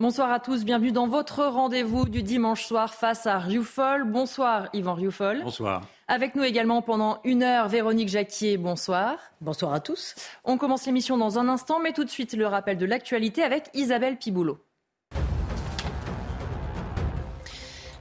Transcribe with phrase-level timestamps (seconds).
[0.00, 4.04] Bonsoir à tous, bienvenue dans votre rendez-vous du dimanche soir face à Rioufol.
[4.04, 5.42] Bonsoir Yvan Rioufol.
[5.42, 5.82] Bonsoir.
[6.06, 9.18] Avec nous également pendant une heure, Véronique Jacquier, bonsoir.
[9.40, 10.14] Bonsoir à tous.
[10.44, 13.70] On commence l'émission dans un instant, mais tout de suite le rappel de l'actualité avec
[13.74, 14.60] Isabelle Piboulot.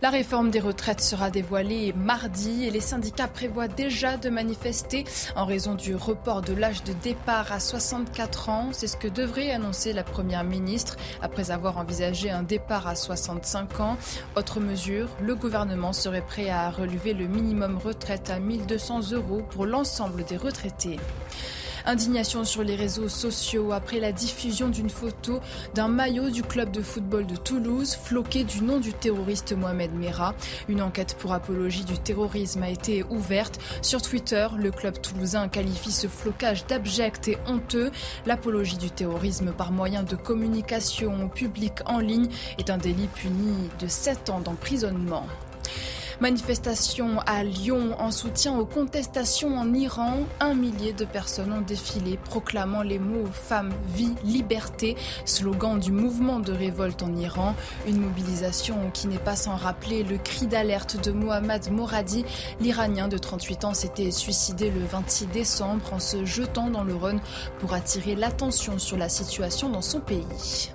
[0.03, 5.43] La réforme des retraites sera dévoilée mardi et les syndicats prévoient déjà de manifester en
[5.43, 8.69] raison du report de l'âge de départ à 64 ans.
[8.73, 13.79] C'est ce que devrait annoncer la Première ministre après avoir envisagé un départ à 65
[13.79, 13.97] ans.
[14.35, 19.65] Autre mesure, le gouvernement serait prêt à relever le minimum retraite à 1200 euros pour
[19.65, 20.99] l'ensemble des retraités.
[21.87, 25.39] Indignation sur les réseaux sociaux après la diffusion d'une photo
[25.73, 30.35] d'un maillot du club de football de Toulouse floqué du nom du terroriste Mohamed Merah.
[30.67, 33.61] Une enquête pour apologie du terrorisme a été ouverte.
[33.81, 37.89] Sur Twitter, le club toulousain qualifie ce flocage d'abject et honteux.
[38.25, 42.27] L'apologie du terrorisme par moyen de communication publique en ligne
[42.57, 45.25] est un délit puni de 7 ans d'emprisonnement.
[46.19, 50.21] Manifestation à Lyon en soutien aux contestations en Iran.
[50.39, 56.39] Un millier de personnes ont défilé proclamant les mots Femme, vie, liberté, slogan du mouvement
[56.39, 57.55] de révolte en Iran.
[57.87, 62.25] Une mobilisation qui n'est pas sans rappeler le cri d'alerte de Mohammad Moradi.
[62.59, 67.21] L'Iranien de 38 ans s'était suicidé le 26 décembre en se jetant dans le Rhône
[67.59, 70.71] pour attirer l'attention sur la situation dans son pays.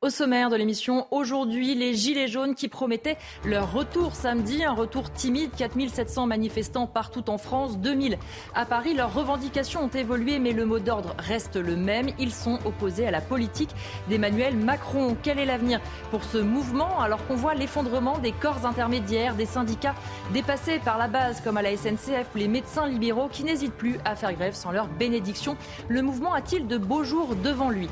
[0.00, 5.10] Au sommaire de l'émission, aujourd'hui, les Gilets jaunes qui promettaient leur retour samedi, un retour
[5.10, 8.16] timide, 4700 manifestants partout en France, 2000
[8.54, 8.94] à Paris.
[8.94, 12.10] Leurs revendications ont évolué, mais le mot d'ordre reste le même.
[12.20, 13.70] Ils sont opposés à la politique
[14.08, 15.16] d'Emmanuel Macron.
[15.20, 15.80] Quel est l'avenir
[16.12, 19.96] pour ce mouvement alors qu'on voit l'effondrement des corps intermédiaires, des syndicats
[20.32, 23.98] dépassés par la base comme à la SNCF ou les médecins libéraux qui n'hésitent plus
[24.04, 25.56] à faire grève sans leur bénédiction?
[25.88, 27.88] Le mouvement a-t-il de beaux jours devant lui?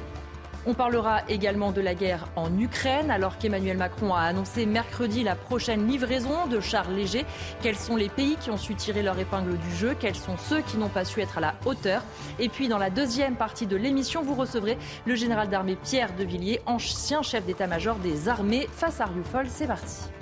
[0.66, 5.37] On parlera également de la guerre en Ukraine, alors qu'Emmanuel Macron a annoncé mercredi la
[5.37, 7.25] prochaine livraison de chars légers.
[7.62, 9.97] Quels sont les pays qui ont su tirer leur épingle du jeu?
[9.99, 12.03] Quels sont ceux qui n'ont pas su être à la hauteur?
[12.38, 14.76] Et puis, dans la deuxième partie de l'émission, vous recevrez
[15.06, 19.47] le général d'armée Pierre de Villiers, ancien chef d'état-major des armées, face à Rioufol.
[19.49, 20.16] C'est parti.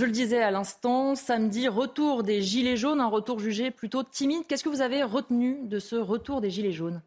[0.00, 4.44] Je le disais à l'instant, samedi, retour des Gilets jaunes, un retour jugé plutôt timide.
[4.48, 7.02] Qu'est-ce que vous avez retenu de ce retour des Gilets jaunes?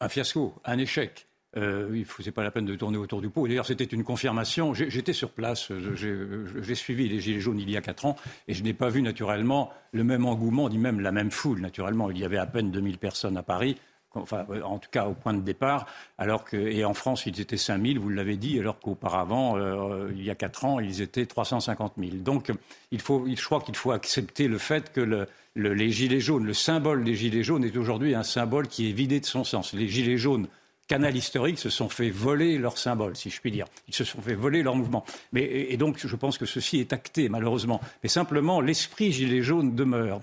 [0.00, 1.26] Un fiasco, un échec.
[1.58, 3.46] Euh, il ne faisait pas la peine de tourner autour du pot.
[3.46, 4.72] D'ailleurs, c'était une confirmation.
[4.72, 8.16] J'étais sur place, j'ai suivi les Gilets jaunes il y a quatre ans
[8.48, 11.60] et je n'ai pas vu naturellement le même engouement, ni même la même foule.
[11.60, 13.76] Naturellement, il y avait à peine 2000 personnes à Paris
[14.14, 15.86] enfin, en tout cas au point de départ,
[16.18, 20.10] alors que, et en France, ils étaient 5 000, vous l'avez dit, alors qu'auparavant, euh,
[20.14, 22.10] il y a 4 ans, ils étaient 350 000.
[22.16, 22.50] Donc,
[22.90, 26.54] il faut, je crois qu'il faut accepter le fait que le, les gilets jaunes, le
[26.54, 29.72] symbole des gilets jaunes est aujourd'hui un symbole qui est vidé de son sens.
[29.72, 30.48] Les gilets jaunes
[30.90, 33.66] canal historique se sont fait voler leur symbole, si je puis dire.
[33.86, 35.04] Ils se sont fait voler leur mouvement.
[35.32, 37.80] Mais, et donc, je pense que ceci est acté, malheureusement.
[38.02, 40.20] Mais simplement, l'esprit gilet jaune demeure.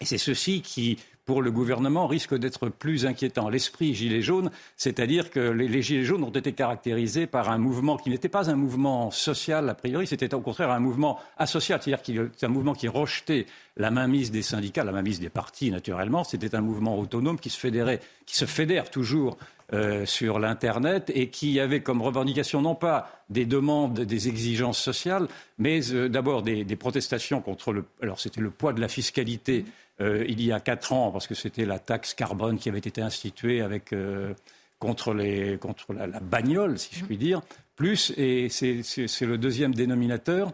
[0.00, 3.50] Et c'est ceci qui pour le gouvernement risque d'être plus inquiétant.
[3.50, 8.08] L'esprit gilet jaune, c'est-à-dire que les, gilets jaunes ont été caractérisés par un mouvement qui
[8.08, 12.48] n'était pas un mouvement social a priori, c'était au contraire un mouvement asocial, c'est-à-dire un
[12.48, 13.44] mouvement qui rejetait
[13.76, 16.24] la mainmise des syndicats, la mainmise des partis naturellement.
[16.24, 19.36] C'était un mouvement autonome qui se fédérait, qui se fédère toujours
[19.74, 25.28] euh, sur l'internet et qui avait comme revendication non pas des demandes, des exigences sociales,
[25.58, 27.84] mais euh, d'abord des, des, protestations contre le.
[28.00, 29.66] Alors c'était le poids de la fiscalité
[30.00, 33.00] euh, il y a quatre ans, parce que c'était la taxe carbone qui avait été
[33.00, 34.34] instituée avec, euh,
[34.78, 37.40] contre, les, contre la, la, bagnole, si je puis dire,
[37.76, 38.82] plus, et c'est
[39.22, 40.52] le deuxième dénominateur,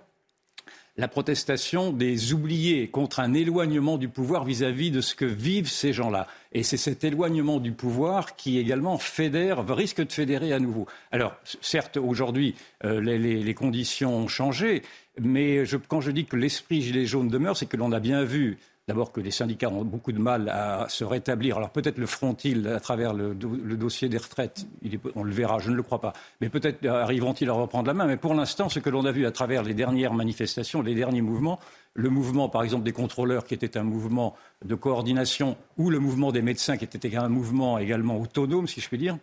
[0.97, 5.93] la protestation des oubliés contre un éloignement du pouvoir vis-à-vis de ce que vivent ces
[5.93, 6.29] gens-là.
[6.53, 10.87] Et c'est cet éloignement du pouvoir qui également fédère, risque de fédérer à nouveau.
[11.11, 12.55] Alors, certes, aujourd'hui,
[12.85, 14.83] euh, les, les, conditions ont changé,
[15.21, 18.23] mais je, quand je dis que l'esprit gilet jaune demeure, c'est que l'on a bien
[18.23, 21.57] vu D'abord que les syndicats ont beaucoup de mal à se rétablir.
[21.57, 24.67] Alors peut-être le feront-ils à travers le, dossier des retraites?
[25.15, 26.13] on le verra, je ne le crois pas.
[26.43, 28.07] Mais peut-être arriveront-ils à reprendre la main.
[28.07, 31.23] Mais pour l'instant, ce que l'on a vu à travers les dernières manifestations, les derniers
[31.23, 31.61] mouvements,
[31.95, 36.31] le mouvement, par exemple, des contrôleurs, qui était un mouvement de coordination, ou le mouvement
[36.31, 39.17] des médecins, qui était un mouvement également autonome, si je puis dire,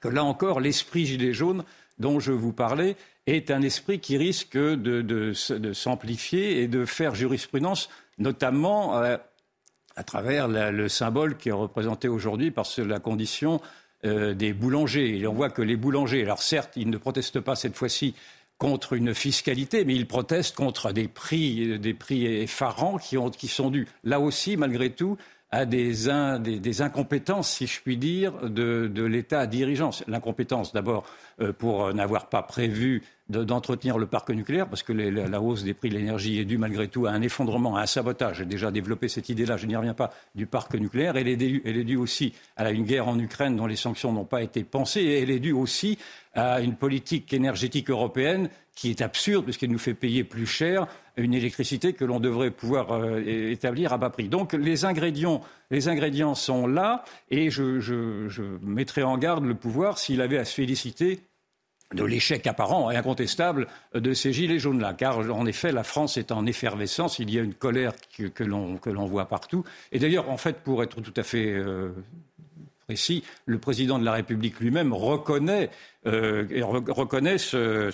[0.00, 1.64] que là encore, l'esprit gilet jaune
[1.98, 5.32] dont je vous parlais est un esprit qui risque de
[5.72, 7.88] s'amplifier et de faire jurisprudence
[8.20, 9.16] notamment euh,
[9.96, 13.60] à travers le symbole qui est représenté aujourd'hui par la condition
[14.04, 15.18] euh, des boulangers.
[15.18, 18.14] Et on voit que les boulangers, alors certes, ils ne protestent pas cette fois-ci
[18.56, 21.80] contre une fiscalité, mais ils protestent contre des prix,
[22.42, 25.16] effarants qui sont dus, là aussi, malgré tout,
[25.52, 29.90] à des, incompétences, si je puis dire, de, l'État dirigeant.
[30.06, 31.04] L'incompétence, d'abord,
[31.40, 35.88] euh, pour n'avoir pas prévu d'entretenir le parc nucléaire, parce que la hausse des prix
[35.88, 38.38] de l'énergie est due malgré tout à un effondrement, à un sabotage.
[38.38, 41.16] J'ai déjà développé cette idée-là, je n'y reviens pas, du parc nucléaire.
[41.16, 44.12] Elle est, due, elle est due aussi à une guerre en Ukraine dont les sanctions
[44.12, 45.98] n'ont pas été pensées, et elle est due aussi
[46.34, 50.86] à une politique énergétique européenne qui est absurde, puisqu'elle nous fait payer plus cher
[51.16, 54.28] une électricité que l'on devrait pouvoir euh, établir à bas prix.
[54.28, 60.20] Donc les ingrédients, les ingrédients sont là, et je, mettrai en garde le pouvoir s'il
[60.20, 61.20] avait à se féliciter
[61.94, 64.94] de l'échec apparent et incontestable de ces gilets jaunes-là.
[64.94, 67.18] Car, en effet, la France est en effervescence.
[67.18, 69.64] Il y a une colère que, que l'on voit partout.
[69.90, 71.90] Et d'ailleurs, en fait, pour être tout à fait euh,
[72.90, 75.70] précis, le président de la République lui-même reconnaît,
[76.06, 76.44] euh,
[76.88, 77.92] reconnaît ce,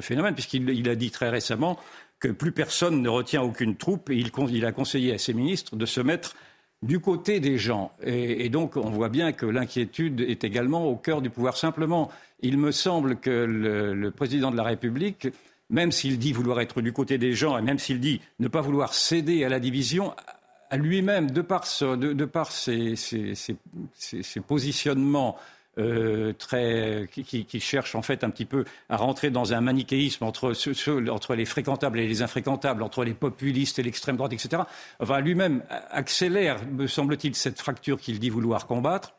[0.00, 1.78] phénomène, puisqu'il a dit très récemment
[2.18, 4.08] que plus personne ne retient aucune troupe.
[4.08, 6.34] Et il a conseillé à ses ministres de se mettre
[6.80, 7.92] du côté des gens.
[8.02, 11.58] Et, donc, on voit bien que l'inquiétude est également au cœur du pouvoir.
[11.58, 12.10] Simplement,
[12.40, 15.28] il me semble que le, président de la République,
[15.68, 18.62] même s'il dit vouloir être du côté des gens et même s'il dit ne pas
[18.62, 20.14] vouloir céder à la division,
[20.70, 22.94] à lui-même, de par, ses,
[24.46, 25.36] positionnements
[25.78, 30.24] euh, très, qui, qui, cherche en fait un petit peu à rentrer dans un manichéisme
[30.24, 30.54] entre,
[31.10, 34.62] entre les fréquentables et les infréquentables, entre les populistes et l'extrême droite, etc.,
[35.00, 39.14] va lui-même accélère, me semble-t-il, cette fracture qu'il dit vouloir combattre,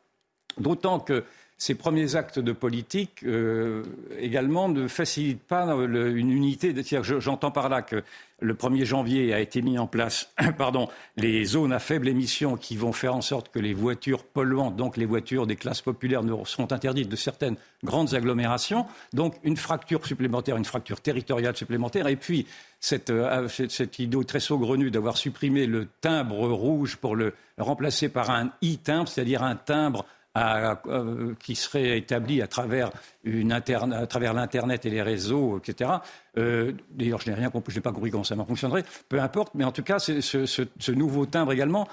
[0.58, 1.24] d'autant que
[1.58, 3.84] ces premiers actes de politique euh,
[4.20, 6.76] également ne facilitent pas une unité.
[7.20, 8.04] J'entends par là que
[8.40, 12.78] le 1er janvier a été mis en place pardon, les zones à faible émission qui
[12.78, 16.72] vont faire en sorte que les voitures polluantes, donc les voitures des classes populaires, seront
[16.72, 18.86] interdites de certaines grandes agglomérations.
[19.14, 22.08] Donc une fracture supplémentaire, une fracture territoriale supplémentaire.
[22.08, 22.46] Et puis
[22.80, 28.30] cette, euh, cette idée très saugrenue d'avoir supprimé le timbre rouge pour le remplacer par
[28.30, 30.06] un e-timbre, c'est-à-dire un timbre
[30.38, 32.92] euh, qui serait établi à travers,
[33.24, 35.92] l'Internet et les réseaux, etc.
[36.38, 38.84] Euh, d'ailleurs, je n'ai rien compris, je n'ai pas compris comment ça fonctionnerait.
[39.10, 41.88] Peu importe, mais en tout cas, ce, nouveau timbre également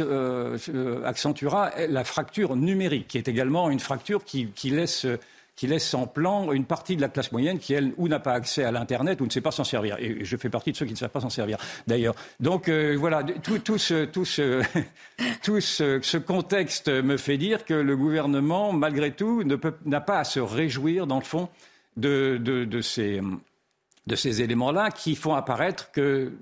[0.00, 5.06] euh, accentuera la fracture numérique, qui est également une fracture qui laisse
[5.60, 8.32] qui laisse en plan une partie de la classe moyenne qui, elle, ou n'a pas
[8.32, 9.98] accès à l'Internet ou ne sait pas s'en servir.
[9.98, 12.14] Et je fais partie de ceux qui ne savent pas s'en servir, d'ailleurs.
[12.40, 14.62] Donc euh, voilà, tout, tout, ce, tout, ce,
[15.42, 19.44] tout ce, contexte me fait dire que le gouvernement, malgré tout,
[19.84, 21.50] n'a pas à se réjouir, dans le fond,
[21.98, 23.20] de, de, de ces,
[24.06, 26.32] de ces éléments-là qui font apparaître que,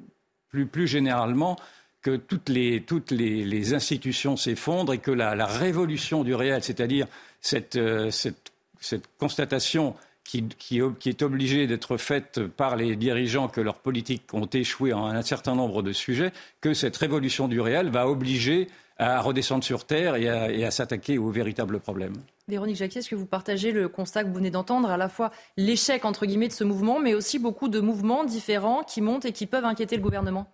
[0.48, 1.56] plus, plus généralement,
[2.02, 7.08] que toutes les, toutes les institutions s'effondrent et que la, la, révolution du réel, c'est-à-dire
[7.40, 9.94] cette, euh, cette cette constatation
[10.28, 15.22] qui, est obligée d'être faite par les dirigeants que leurs politiques ont échoué en un
[15.22, 20.16] certain nombre de sujets, que cette révolution du réel va obliger à redescendre sur Terre
[20.16, 22.16] et à, s'attaquer aux véritables problèmes.
[22.48, 25.30] Véronique Jacquier, est-ce que vous partagez le constat que vous venez d'entendre, à la fois
[25.56, 29.32] l'échec entre guillemets de ce mouvement, mais aussi beaucoup de mouvements différents qui montent et
[29.32, 30.46] qui peuvent inquiéter le gouvernement?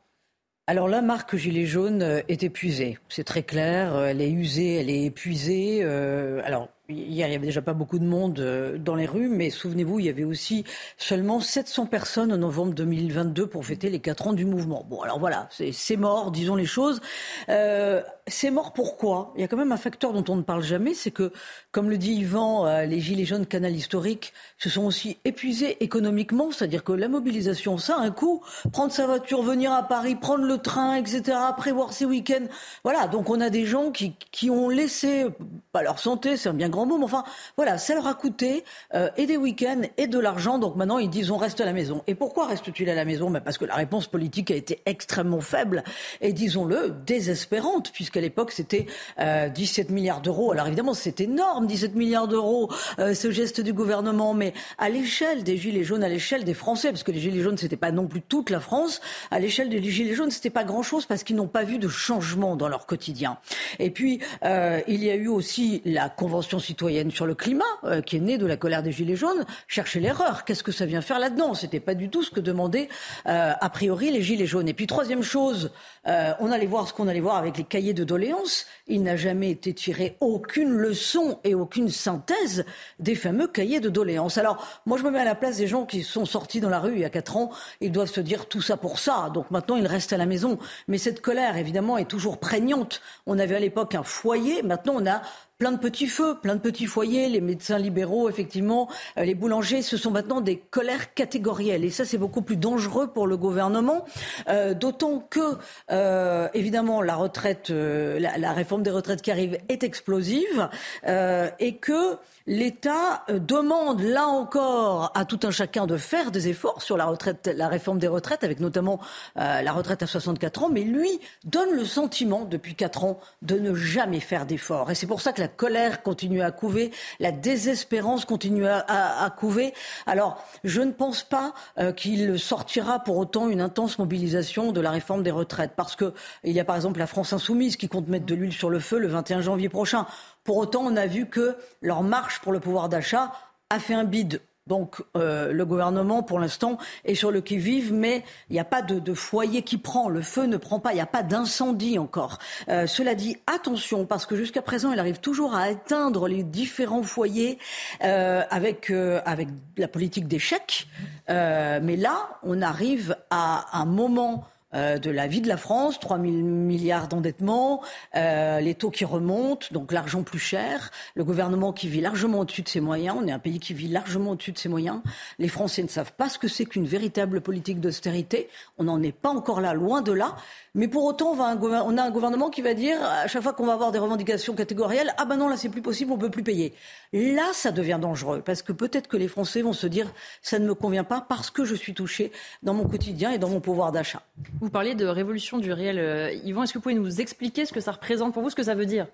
[0.66, 5.04] Alors la marque Gilet jaune est épuisée, c'est très clair, elle est usée, elle est
[5.04, 5.80] épuisée.
[5.82, 9.28] Euh, alors Hier, il n'y avait déjà pas beaucoup de monde euh, dans les rues,
[9.28, 10.64] mais souvenez-vous, il y avait aussi
[10.98, 14.84] seulement 700 personnes en novembre 2022 pour fêter les 4 ans du mouvement.
[14.90, 17.00] Bon, alors voilà, c'est mort, disons les choses.
[17.48, 19.32] Euh, c'est mort pourquoi?
[19.34, 21.32] Il y a quand même un facteur dont on ne parle jamais, c'est que,
[21.72, 26.50] comme le dit Yvan, euh, les Gilets jaunes canal historique se sont aussi épuisés économiquement,
[26.50, 28.42] c'est-à-dire que la mobilisation, ça a un coût.
[28.72, 32.46] Prendre sa voiture, venir à Paris, prendre le train, etc., prévoir ses week-ends.
[32.82, 35.24] Voilà, donc on a des gens qui, qui ont laissé,
[35.72, 37.24] pas leur santé, c'est un bien grand mot, mais enfin,
[37.56, 38.64] voilà, ça leur a coûté
[38.94, 40.58] euh, et des week-ends et de l'argent.
[40.58, 42.02] Donc maintenant, ils disent on reste à la maison.
[42.06, 43.30] Et pourquoi reste-t-il à la maison?
[43.30, 45.84] Ben Parce que la réponse politique a été extrêmement faible
[46.20, 48.86] et, disons-le, désespérante, puisqu'à l'époque, c'était
[49.18, 50.52] 17 milliards d'euros.
[50.52, 55.56] Alors évidemment, c'est énorme, 17 milliards d'euros, ce geste du gouvernement, mais à l'échelle des
[55.56, 58.22] Gilets jaunes, à l'échelle des Français, parce que les Gilets jaunes, c'était pas non plus
[58.22, 59.00] toute la France,
[59.30, 62.56] à l'échelle des Gilets jaunes, c'était pas grand-chose parce qu'ils n'ont pas vu de changement
[62.56, 63.38] dans leur quotidien.
[63.78, 68.00] Et puis, euh, il y a eu aussi la Convention citoyenne sur le climat, euh,
[68.00, 69.44] qui est née de la colère des Gilets jaunes.
[69.68, 70.44] Chercher l'erreur.
[70.44, 71.54] Qu'est-ce que ça vient faire là-dedans?
[71.54, 72.88] C'était pas du tout ce que demandaient
[73.26, 74.68] euh, a priori les Gilets jaunes.
[74.68, 75.71] Et puis, troisième chose,
[76.06, 78.66] on allait voir ce qu'on allait voir avec les cahiers de doléances.
[78.87, 82.64] Il n'a jamais été tiré aucune leçon et aucune synthèse
[82.99, 84.38] des fameux cahiers de doléances.
[84.38, 86.80] Alors, moi, je me mets à la place des gens qui sont sortis dans la
[86.80, 87.50] rue il y a quatre ans.
[87.80, 89.30] Ils doivent se dire tout ça pour ça.
[89.33, 90.59] Donc maintenant, ils restent à la maison.
[90.88, 93.00] Mais cette colère, évidemment, est toujours prégnante.
[93.26, 94.62] On avait à l'époque un foyer.
[94.62, 95.23] Maintenant, on a
[95.58, 97.28] plein de petits feux, plein de petits foyers.
[97.28, 101.84] Les médecins libéraux, effectivement, euh, les boulangers, ce sont maintenant des colères catégorielles.
[101.84, 104.04] Et ça, c'est beaucoup plus dangereux pour le gouvernement.
[104.49, 105.56] Euh, d'autant que,
[105.90, 110.68] euh, évidemment, la retraite, la, réforme des retraites qui arrive est explosive
[111.06, 116.99] et que L'État demande là encore à tout un chacun de faire des efforts sur
[116.99, 119.00] la retraite, la réforme des retraites, avec notamment
[119.34, 123.75] la retraite à 64 ans, mais lui donne le sentiment depuis 4 ans de ne
[123.75, 124.90] jamais faire d'efforts.
[124.90, 129.74] Et c'est pour ça que la colère continue à couver, la désespérance continue à, couver.
[130.06, 134.90] Alors, je ne pense pas euh, qu'il sortira pour autant une intense mobilisation de la
[134.90, 138.08] réforme des retraites, parce que il y a par exemple la France insoumise qui compte
[138.08, 140.06] mettre de l'huile sur le feu le 21 janvier prochain.
[140.44, 143.32] Pour autant, on a vu que leur marche pour le pouvoir d'achat
[143.68, 144.40] a fait un bide.
[144.66, 148.80] Donc euh, le gouvernement, pour l'instant, est sur le qui-vive, mais il n'y a pas
[148.80, 150.09] de, foyer qui prend.
[150.09, 150.92] Le feu ne prend pas.
[150.92, 152.38] Il n'y a pas d'incendie encore.
[152.68, 157.02] Euh, cela dit, attention, parce que jusqu'à présent, il arrive toujours à atteindre les différents
[157.02, 157.59] foyers
[158.02, 160.88] euh, avec, avec la politique d'échec.
[161.28, 166.18] mais là, on arrive à un moment euh, de la vie de la France, 3
[166.18, 167.82] 000 milliards d'endettement,
[168.16, 172.62] euh, les taux qui remontent, donc l'argent plus cher, le gouvernement qui vit largement au-dessus
[172.62, 175.00] de ses moyens, on est un pays qui vit largement au-dessus de ses moyens,
[175.38, 179.12] les Français ne savent pas ce que c'est qu'une véritable politique d'austérité, on n'en est
[179.12, 180.36] pas encore là, loin de là,
[180.74, 183.66] mais pour autant on, on a un gouvernement qui va dire, à chaque fois qu'on
[183.66, 186.42] va avoir des revendications catégorielles, ah ben non là c'est plus possible, on peut plus
[186.42, 186.74] payer.
[187.12, 190.12] Là ça devient dangereux, parce que peut-être que les Français vont se dire,
[190.42, 193.48] ça ne me convient pas parce que je suis touché dans mon quotidien et dans
[193.48, 194.22] mon pouvoir d'achat.
[194.64, 195.99] Vous parliez de révolution du réel.
[195.99, 198.54] Euh, Yvan, est-ce que vous pouvez nous expliquer ce que ça représente pour vous, ce
[198.54, 199.06] que ça veut dire?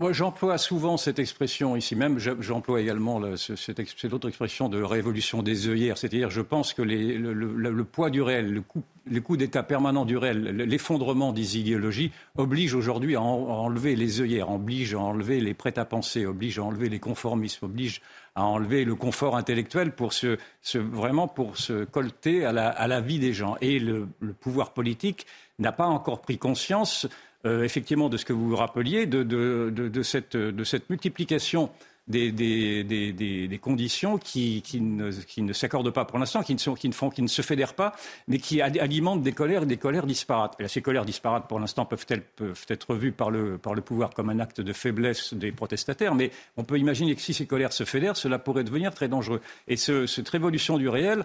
[0.00, 2.18] Moi, j'emploie souvent cette expression ici même.
[2.18, 5.98] J'emploie également cette, autre expression de révolution des œillères.
[5.98, 8.60] C'est-à-dire, je pense que le, poids du réel,
[9.06, 14.50] le coup, d'État permanent du réel, l'effondrement des idéologies oblige aujourd'hui à, enlever les œillères,
[14.50, 18.02] oblige à enlever les prêts-à-penser, oblige à enlever les conformismes, oblige
[18.34, 20.38] à enlever le confort intellectuel pour se,
[20.74, 23.56] vraiment pour se colter à la, vie des gens.
[23.60, 24.08] Et le
[24.40, 25.24] pouvoir politique
[25.60, 27.06] n'a pas encore pris conscience
[27.46, 30.34] euh, effectivement de ce que vous rappeliez, de, cette,
[30.90, 31.70] multiplication
[32.08, 37.94] des, conditions qui, ne, s'accordent pas pour l'instant, qui, ne se fédèrent pas,
[38.28, 40.56] mais qui alimentent des colères et des colères disparates.
[40.68, 42.06] Ces colères disparates, pour l'instant, peuvent,
[42.68, 46.78] être vues par le, pouvoir comme un acte de faiblesse des protestataires, mais on peut
[46.78, 49.40] imaginer que si ces colères se fédèrent, cela pourrait devenir très dangereux.
[49.68, 51.24] Et cette révolution du réel,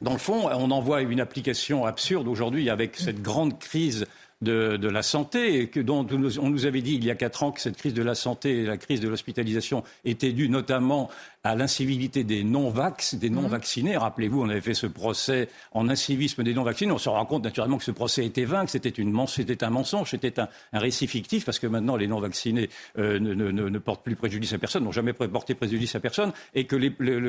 [0.00, 4.06] dans le fond, on en voit une application absurde aujourd'hui avec cette grande crise
[4.40, 7.76] de, la santé, dont on nous avait dit il y a quatre ans que cette
[7.76, 11.10] crise de la santé et la crise de l'hospitalisation était due notamment
[11.44, 13.92] à l'incivilité des non-vax, des non-vaccinés.
[13.92, 13.98] Mhm.
[13.98, 16.92] Rappelez-vous, on avait fait ce procès en incivisme des non-vaccinés.
[16.92, 19.70] On se rend compte naturellement que ce procès était vain, que c'était, une, c'était un
[19.70, 24.52] mensonge, c'était un, récit fictif, parce que maintenant les non-vaccinés euh, ne, portent plus préjudice
[24.52, 26.76] à personne, n'ont jamais porté préjudice à personne, et que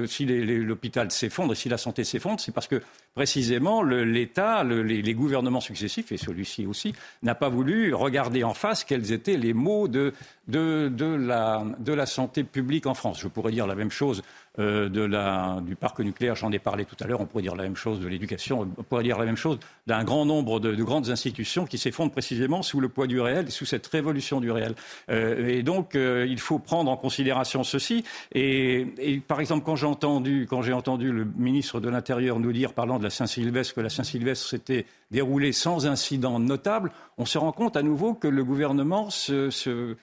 [0.07, 2.81] si l'hôpital s'effondre et si la santé s'effondre, c'est parce que
[3.13, 9.11] précisément l'État, les, gouvernements successifs, et celui-ci aussi, n'a pas voulu regarder en face quels
[9.11, 10.13] étaient les maux de
[10.49, 13.19] de, la, santé publique en France.
[13.19, 14.21] Je pourrais dire la même chose chose
[14.59, 17.77] euh, du parc nucléaire, j'en ai parlé tout à l'heure, on pourrait dire la même
[17.77, 21.65] chose de l'éducation, on pourrait dire la même chose d'un grand nombre de, grandes institutions
[21.65, 24.75] qui s'effondrent précisément sous le poids du réel sous cette révolution du réel.
[25.09, 28.03] Euh, et donc, euh, il faut prendre en considération ceci.
[28.33, 33.03] Et, par exemple, quand j'ai entendu, entendu le ministre de l'Intérieur nous dire, parlant de
[33.03, 37.81] la Saint-Sylvestre, que la Saint-Sylvestre s'était déroulée sans incident notable, on se rend compte à
[37.81, 39.95] nouveau que le gouvernement se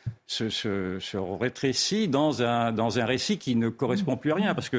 [1.41, 4.46] rétrécit dans un récit qui ne correspond plus à rien.
[4.55, 4.79] Parce que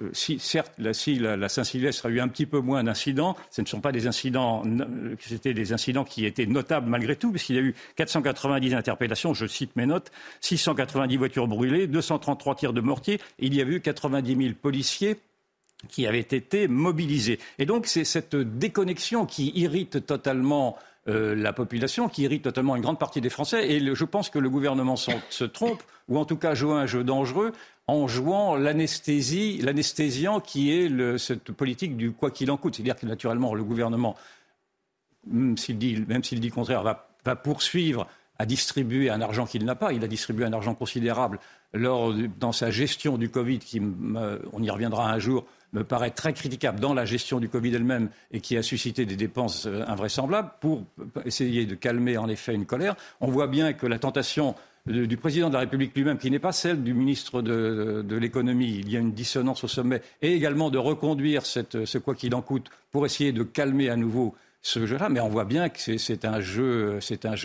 [0.00, 3.60] euh, si, certes, la, si la, Saint-Sylvestre a eu un petit peu moins d'incidents, ce
[3.60, 4.62] ne sont pas des incidents,
[5.20, 9.46] c'était des incidents qui étaient notables malgré tout, puisqu'il y a eu 490 interpellations, je
[9.46, 10.10] cite mes notes,
[10.40, 15.18] 690 voitures brûlées, 233 tirs de mortier, il y a eu 90 000 policiers
[15.88, 17.38] qui avaient été mobilisés.
[17.58, 20.76] Et donc, c'est cette déconnexion qui irrite totalement
[21.08, 23.70] euh, la population, qui irrite totalement une grande partie des Français.
[23.70, 27.04] Et je pense que le gouvernement se trompe, ou en tout cas joue un jeu
[27.04, 27.52] dangereux,
[27.88, 32.76] en jouant l'anesthésie, l'anesthésiant qui est cette politique du quoi qu'il en coûte.
[32.76, 34.14] C'est-à-dire que naturellement, le gouvernement,
[35.26, 38.06] même s'il dit, le contraire, va, va poursuivre
[38.38, 39.92] à distribuer un argent qu'il n'a pas.
[39.92, 41.40] Il a distribué un argent considérable
[41.72, 46.32] lors, dans sa gestion du Covid, qui, on y reviendra un jour, me paraît très
[46.32, 50.50] critiquable dans la gestion du Covid elle-même et qui a suscité des dépenses euh, invraisemblables
[50.60, 50.82] pour
[51.26, 52.96] essayer de calmer en effet une colère.
[53.20, 54.54] On voit bien que la tentation
[54.88, 58.90] du président de la République lui-même, qui n'est pas celle du ministre de, l'économie, il
[58.90, 62.68] y a une dissonance au sommet, et également de reconduire ce quoi qu'il en coûte
[62.90, 66.40] pour essayer de calmer à nouveau ce jeu-là, mais on voit bien que c'est un
[66.40, 66.98] jeu,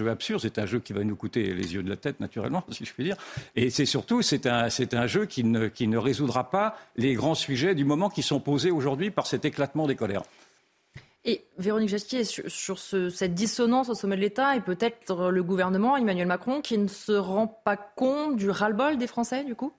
[0.07, 2.85] absurde, c'est un jeu qui va nous coûter les yeux de la tête, naturellement, si
[2.85, 3.17] je puis dire.
[3.55, 8.09] Et c'est surtout, c'est un, jeu qui ne résoudra pas les grands sujets du moment
[8.09, 10.23] qui sont posés aujourd'hui par cet éclatement des colères.
[11.25, 15.43] Et Véronique Jastier, sur, sur ce, cette dissonance au sommet de l'État et peut-être le
[15.43, 19.73] gouvernement, Emmanuel Macron, qui ne se rend pas compte du ras-le-bol des Français, du coup?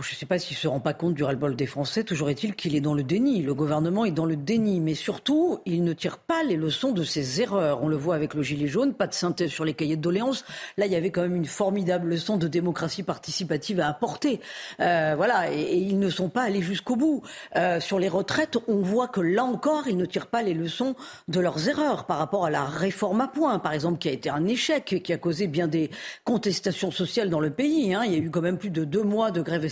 [0.00, 2.02] Je ne sais pas s'il se rend pas compte du ras-le-bol des Français.
[2.02, 3.42] Toujours est-il qu'il est dans le déni.
[3.42, 4.80] Le gouvernement est dans le déni.
[4.80, 7.80] Mais surtout, il ne tire pas les leçons de ses erreurs.
[7.80, 8.92] On le voit avec le gilet jaune.
[8.92, 10.44] Pas de synthèse sur les cahiers de doléances.
[10.78, 14.40] Là, il y avait quand même une formidable leçon de démocratie participative à apporter.
[14.80, 15.52] Euh, voilà.
[15.52, 17.22] Et, ils ne sont pas allés jusqu'au bout.
[17.54, 20.96] Euh, sur les retraites, on voit que là encore, ils ne tirent pas les leçons
[21.28, 24.28] de leurs erreurs par rapport à la réforme à points, par exemple, qui a été
[24.28, 25.90] un échec, qui a causé bien des
[26.24, 27.94] contestations sociales dans le pays.
[27.94, 28.02] Hein.
[28.06, 29.64] Il y a eu quand même plus de deux mois de grève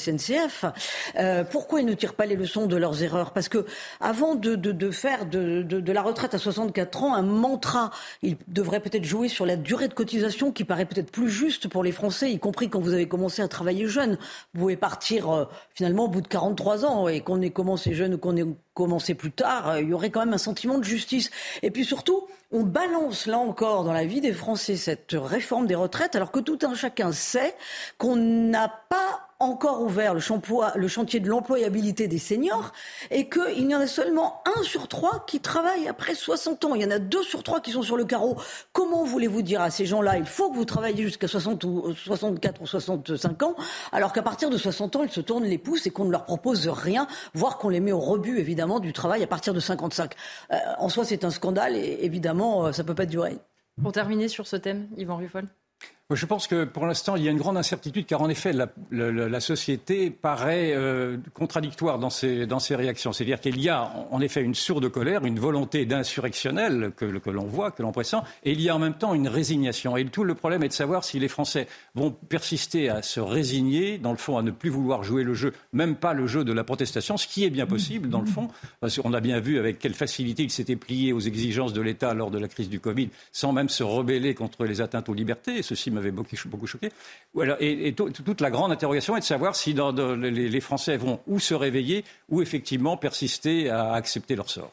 [1.18, 3.32] Euh, pourquoi ils ne tirent pas les leçons de leurs erreurs?
[3.32, 3.66] Parce que
[4.00, 7.90] avant de, faire de, de, la retraite à 64 ans un mantra,
[8.22, 11.82] ils devraient peut-être jouer sur la durée de cotisation qui paraît peut-être plus juste pour
[11.82, 14.18] les Français, y compris quand vous avez commencé à travailler jeune.
[14.54, 18.14] Vous pouvez partir euh, finalement au bout de 43 ans et qu'on ait commencé jeune
[18.14, 20.84] ou qu'on ait commencé plus tard, euh, il y aurait quand même un sentiment de
[20.84, 21.30] justice.
[21.62, 25.74] Et puis surtout, on balance là encore dans la vie des Français cette réforme des
[25.74, 27.54] retraites alors que tout un chacun sait
[27.98, 32.72] qu'on n'a pas encore ouvert le, chantier de l'employabilité des seniors
[33.10, 36.74] et qu'il y en a seulement un sur trois qui travaille après 60 ans.
[36.74, 38.36] Il y en a deux sur trois qui sont sur le carreau.
[38.72, 42.60] Comment voulez-vous dire à ces gens-là, il faut que vous travaillez jusqu'à 60 ou 64
[42.60, 43.56] euh, ou 65 ans,
[43.90, 46.24] alors qu'à partir de 60 ans, ils se tournent les pouces et qu'on ne leur
[46.24, 50.14] propose rien, voire qu'on les met au rebut, évidemment, du travail à partir de 55.
[50.52, 53.38] Euh, en soi, c'est un scandale et évidemment, euh, ça ne peut pas durer.
[53.82, 55.48] Pour terminer sur ce thème, Yvan Ruffol.
[56.14, 59.40] Je pense que pour l'instant, il y a une grande incertitude car en effet, la,
[59.40, 63.12] société paraît euh, contradictoire dans ses, dans ses réactions.
[63.12, 67.70] C'est-à-dire qu'il y a en effet une sourde colère, une volonté d'insurrectionnelle que, l'on voit,
[67.70, 69.96] que l'on pressent, et il y a en même temps une résignation.
[69.96, 73.98] Et tout le problème est de savoir si les Français vont persister à se résigner,
[73.98, 76.52] dans le fond, à ne plus vouloir jouer le jeu, même pas le jeu de
[76.52, 78.48] la protestation, ce qui est bien possible dans le fond,
[78.80, 82.14] parce qu'on a bien vu avec quelle facilité il s'était plié aux exigences de l'État
[82.14, 85.62] lors de la crise du Covid, sans même se rebeller contre les atteintes aux libertés.
[85.62, 86.90] Ceci m'avait beaucoup, beaucoup choqué.
[87.60, 92.04] Et, toute la grande interrogation est de savoir si les, Français vont ou se réveiller
[92.28, 94.72] ou effectivement persister à accepter leur sort.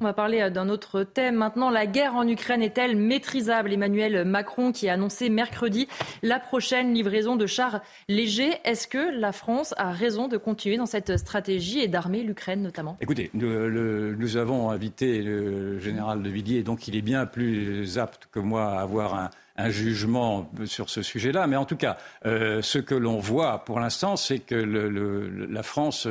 [0.00, 1.70] On va parler euh, d'un autre thème maintenant.
[1.70, 3.72] La guerre en Ukraine est-elle maîtrisable?
[3.72, 5.88] Emmanuel Macron qui a annoncé mercredi
[6.22, 8.58] la prochaine livraison de chars légers.
[8.64, 12.98] Est-ce que la France a raison de continuer dans cette stratégie et d'armer l'Ukraine notamment?
[13.00, 18.38] Écoutez, nous, avons invité le général de Villiers, donc il est bien plus apte que
[18.38, 21.46] moi à avoir un, un jugement sur ce sujet-là.
[21.46, 26.08] Mais en tout cas, euh, ce que l'on voit pour l'instant, c'est que la France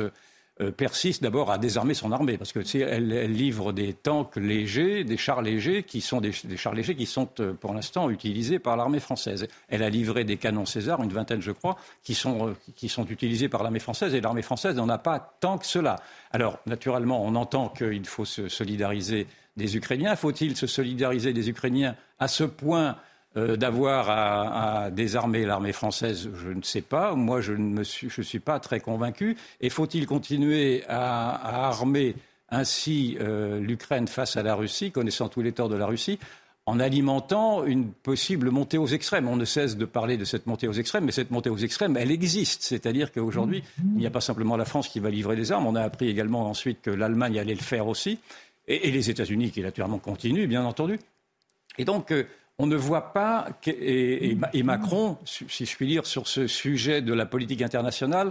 [0.62, 5.04] euh, persiste d'abord à désarmer son armée, parce que elle, elle, livre des tanks légers,
[5.04, 8.78] des chars légers, qui sont des, chars légers qui sont euh, pour l'instant utilisés par
[8.78, 9.48] l'armée française.
[9.68, 13.50] Elle a livré des canons César, une vingtaine je crois, qui sont, qui sont utilisés
[13.50, 15.96] par l'armée française, et l'armée française n'en a pas tant que cela.
[16.32, 19.26] Alors, naturellement, on entend qu'il faut se solidariser
[19.58, 20.16] des Ukrainiens.
[20.16, 22.96] Faut-il se solidariser des Ukrainiens à ce point
[23.36, 27.14] euh, d'avoir à, désarmer l'armée française, je ne sais pas.
[27.14, 29.36] Moi, je ne suis, pas très convaincu.
[29.60, 32.14] Et faut-il continuer à, armer
[32.48, 36.18] ainsi euh, l'Ukraine face à la Russie, connaissant tous les torts de la Russie
[36.64, 39.28] en alimentant une possible montée aux extrêmes?
[39.28, 41.98] On ne cesse de parler de cette montée aux extrêmes, mais cette montée aux extrêmes,
[41.98, 42.62] elle existe.
[42.62, 45.74] C'est-à-dire qu'aujourd'hui, il n'y a pas simplement la France qui va livrer des armes, on
[45.74, 48.18] a appris également ensuite que l'Allemagne allait le faire aussi,
[48.66, 50.98] et, les États-Unis qui naturellement continuent, bien entendu.
[51.78, 52.24] Et donc, euh,
[52.58, 57.26] on ne voit pas, et, Macron, si je puis dire, sur ce sujet de la
[57.26, 58.30] politique internationale,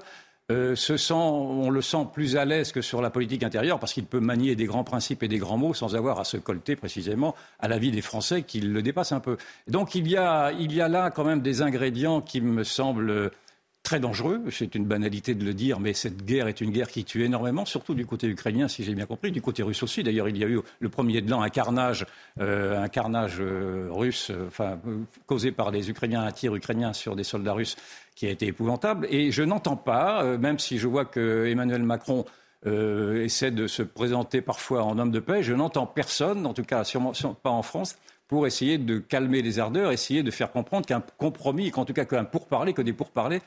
[0.52, 0.76] euh,
[1.10, 4.56] on le sent plus à l'aise que sur la politique intérieure parce qu'il peut manier
[4.56, 7.80] des grands principes et des grands mots sans avoir à se colter précisément à la
[7.80, 9.38] vie des Français qui le dépassent un peu.
[9.68, 10.18] Donc il y
[10.60, 13.32] il y a là quand même des ingrédients qui me semblent
[13.86, 14.42] très dangereux.
[14.50, 17.64] C'est une banalité de le dire, mais cette guerre est une guerre qui tue énormément,
[17.66, 20.04] surtout du côté ukrainien, si j'ai bien compris, du côté russe aussi.
[20.04, 22.06] D'ailleurs, il y a eu le premier de l'an un carnage,
[22.42, 24.80] euh, un carnage euh, russe, euh, enfin
[25.28, 27.78] causé par les Ukrainiens, un tir ukrainien sur des soldats russes,
[28.16, 29.08] qui a été épouvantable.
[29.12, 32.26] Et je n'entends pas, même si je vois que Emmanuel Macron
[32.66, 36.84] essaie de se présenter parfois en homme de paix, je n'entends personne, en tout cas
[36.84, 41.04] sûrement pas en France, pour essayer de calmer les ardeurs, essayer de faire comprendre qu'un
[41.18, 43.42] compromis, qu'en tout cas qu'un pourparler, que des pourparlers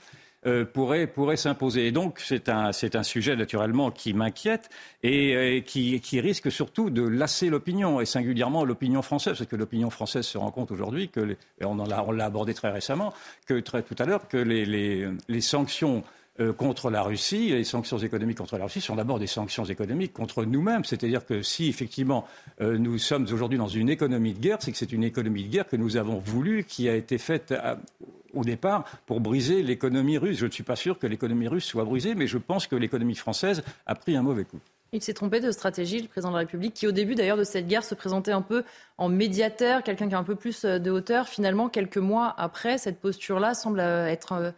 [0.48, 1.86] euh, pourrait, pourrait s'imposer.
[1.86, 4.70] Et donc, c'est un, c'est un sujet naturellement qui m'inquiète
[5.02, 9.56] et euh, qui, qui, risque surtout de lasser l'opinion, et singulièrement l'opinion française, parce que
[9.56, 13.12] l'opinion française se rend compte aujourd'hui, que et on l'a abordé très récemment,
[13.46, 16.02] que très, tout à l'heure, que les, les, les sanctions
[16.40, 20.12] euh, contre la Russie, les sanctions économiques contre la Russie sont d'abord des sanctions économiques
[20.12, 20.84] contre nous-mêmes.
[20.84, 22.26] C'est-à-dire que si effectivement
[22.60, 25.68] nous sommes aujourd'hui dans une économie de guerre, c'est que c'est une économie de guerre
[25.68, 27.54] que nous avons voulu, qui a été faite
[28.34, 30.38] au départ pour briser l'économie russe.
[30.38, 33.14] Je ne suis pas sûr que l'économie russe soit brisée, mais je pense que l'économie
[33.14, 34.60] française a pris un mauvais coup.
[34.92, 37.44] Il s'est trompé de stratégie, le président de la République, qui au début d'ailleurs de
[37.44, 38.64] cette guerre se présentait un peu
[38.96, 41.28] en médiateur, quelqu'un qui a un peu plus euh, de hauteur.
[41.28, 44.50] Finalement, quelques mois après, cette posture-là semble euh, être euh,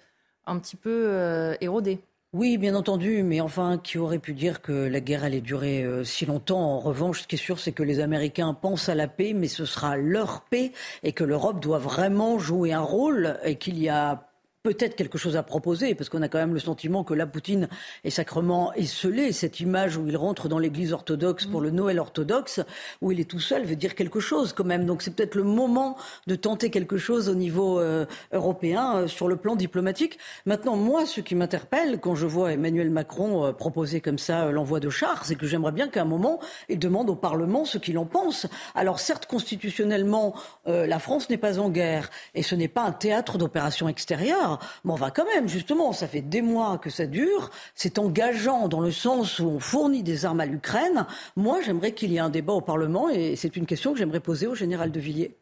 [0.50, 2.00] un petit peu érodée.
[2.32, 6.04] Oui, bien entendu, mais enfin, qui aurait pu dire que la guerre allait durer euh,
[6.04, 6.60] si longtemps?
[6.60, 9.48] En revanche, ce qui est sûr, c'est que les Américains pensent à la paix, mais
[9.48, 10.70] ce sera leur paix
[11.02, 14.29] et que l'Europe doit vraiment jouer un rôle et qu'il y a
[14.62, 17.68] peut-être quelque chose à proposer, parce qu'on a quand même le sentiment que la Poutine
[18.04, 19.32] est sacrement esselé.
[19.32, 22.60] Cette image où il rentre dans l'église orthodoxe pour le Noël orthodoxe,
[23.00, 24.84] où il est tout seul, veut dire quelque chose quand même.
[24.84, 25.96] Donc c'est peut-être le moment
[26.26, 30.18] de tenter quelque chose au niveau euh, européen euh, sur le plan diplomatique.
[30.44, 34.78] Maintenant, moi, ce qui m'interpelle quand je vois Emmanuel Macron euh, proposer comme ça l'envoi
[34.78, 37.96] de chars, c'est que j'aimerais bien qu'à un moment, il demande au Parlement ce qu'il
[37.96, 38.46] en pense.
[38.74, 40.34] Alors certes, constitutionnellement,
[40.66, 44.49] la France n'est pas en guerre et ce n'est pas un théâtre d'opérations extérieures.
[44.84, 47.50] Mais on va quand même, justement, ça fait des mois que ça dure.
[47.74, 51.06] C'est engageant dans le sens où on fournit des armes à l'Ukraine.
[51.36, 54.20] Moi, j'aimerais qu'il y ait un débat au Parlement et c'est une question que j'aimerais
[54.20, 55.36] poser au général de Villiers.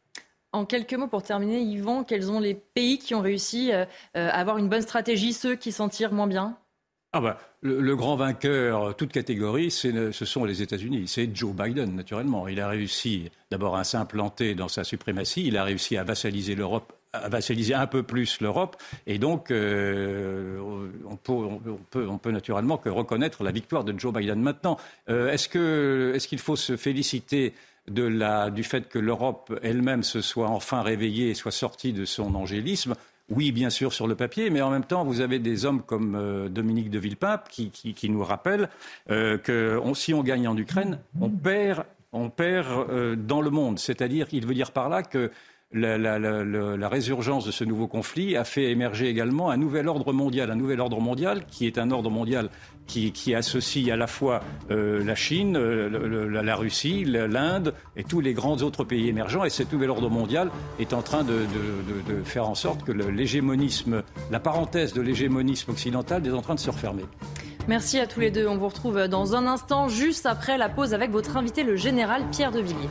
[0.53, 3.85] En quelques mots pour terminer, Yvan, quels sont les pays qui ont réussi euh,
[4.17, 6.57] euh, à avoir une bonne stratégie, ceux qui s'en tirent moins bien?
[7.13, 11.09] Ah bah, le, grand vainqueur, toute catégorie, ce sont les États-Unis.
[11.09, 12.49] C'est Joe Biden, naturellement.
[12.49, 15.47] Il a réussi d'abord à s'implanter dans sa suprématie.
[15.47, 18.77] Il a réussi à vassaliser l'Europe vassaliser un peu plus l'Europe.
[19.07, 20.59] Et donc, euh,
[21.09, 24.41] on, peut, peut, naturellement que reconnaître la victoire de Joe Biden.
[24.41, 24.77] Maintenant,
[25.09, 27.55] euh, est-ce qu'il faut se féliciter
[27.89, 32.95] du fait que l'Europe elle-même se soit enfin réveillée et soit sortie de son angélisme?
[33.31, 36.15] Oui, bien sûr, sur le papier, mais en même temps, vous avez des hommes comme
[36.15, 38.71] euh, Dominique de Villepin qui, qui, nous rappellent
[39.09, 43.79] que si on gagne en Ukraine, on perd, on perd dans le monde.
[43.79, 45.31] C'est-à-dire, il veut dire par là que
[45.73, 50.57] la, résurgence de ce nouveau conflit a fait émerger également un nouvel ordre mondial, un
[50.57, 52.49] nouvel ordre mondial qui est un ordre mondial
[52.87, 58.33] qui, associe à la fois euh, la Chine, euh, la, Russie, l'Inde et tous les
[58.33, 59.45] grands autres pays émergents.
[59.45, 61.41] Et cet nouvel ordre mondial est en train de,
[62.09, 66.61] de faire en sorte que l'hégémonisme, la parenthèse de l'hégémonisme occidental est en train de
[66.61, 67.05] se refermer.
[67.69, 68.49] Merci à tous les deux.
[68.49, 72.25] On vous retrouve dans un instant, juste après la pause, avec votre invité, le général
[72.31, 72.89] Pierre de Villiers.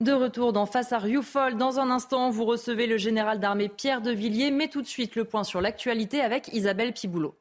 [0.00, 1.56] De retour dans Face à Rioufol.
[1.56, 5.16] Dans un instant, vous recevez le général d'armée Pierre de Villiers, mais tout de suite
[5.16, 7.34] le point sur l'actualité avec Isabelle Piboulot.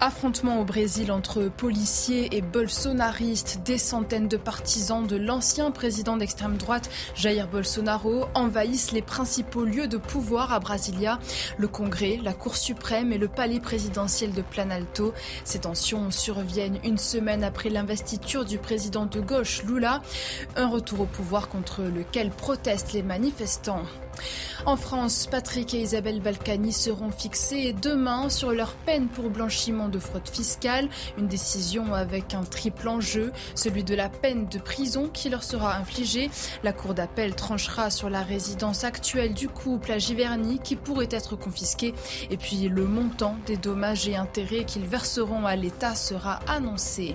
[0.00, 3.62] Affrontement au Brésil entre policiers et bolsonaristes.
[3.64, 9.88] Des centaines de partisans de l'ancien président d'extrême droite, Jair Bolsonaro, envahissent les principaux lieux
[9.88, 11.18] de pouvoir à Brasilia.
[11.56, 15.14] Le Congrès, la Cour suprême et le palais présidentiel de Planalto.
[15.42, 20.00] Ces tensions surviennent une semaine après l'investiture du président de gauche, Lula.
[20.54, 23.82] Un retour au pouvoir contre lequel protestent les manifestants.
[24.66, 29.98] En France, Patrick et Isabelle Balkany seront fixés demain sur leur peine pour blanchiment de
[29.98, 30.88] fraude fiscale.
[31.16, 35.76] Une décision avec un triple enjeu, celui de la peine de prison qui leur sera
[35.76, 36.30] infligée.
[36.62, 41.36] La Cour d'appel tranchera sur la résidence actuelle du couple à Giverny qui pourrait être
[41.36, 41.94] confisquée.
[42.30, 47.14] Et puis le montant des dommages et intérêts qu'ils verseront à l'État sera annoncé.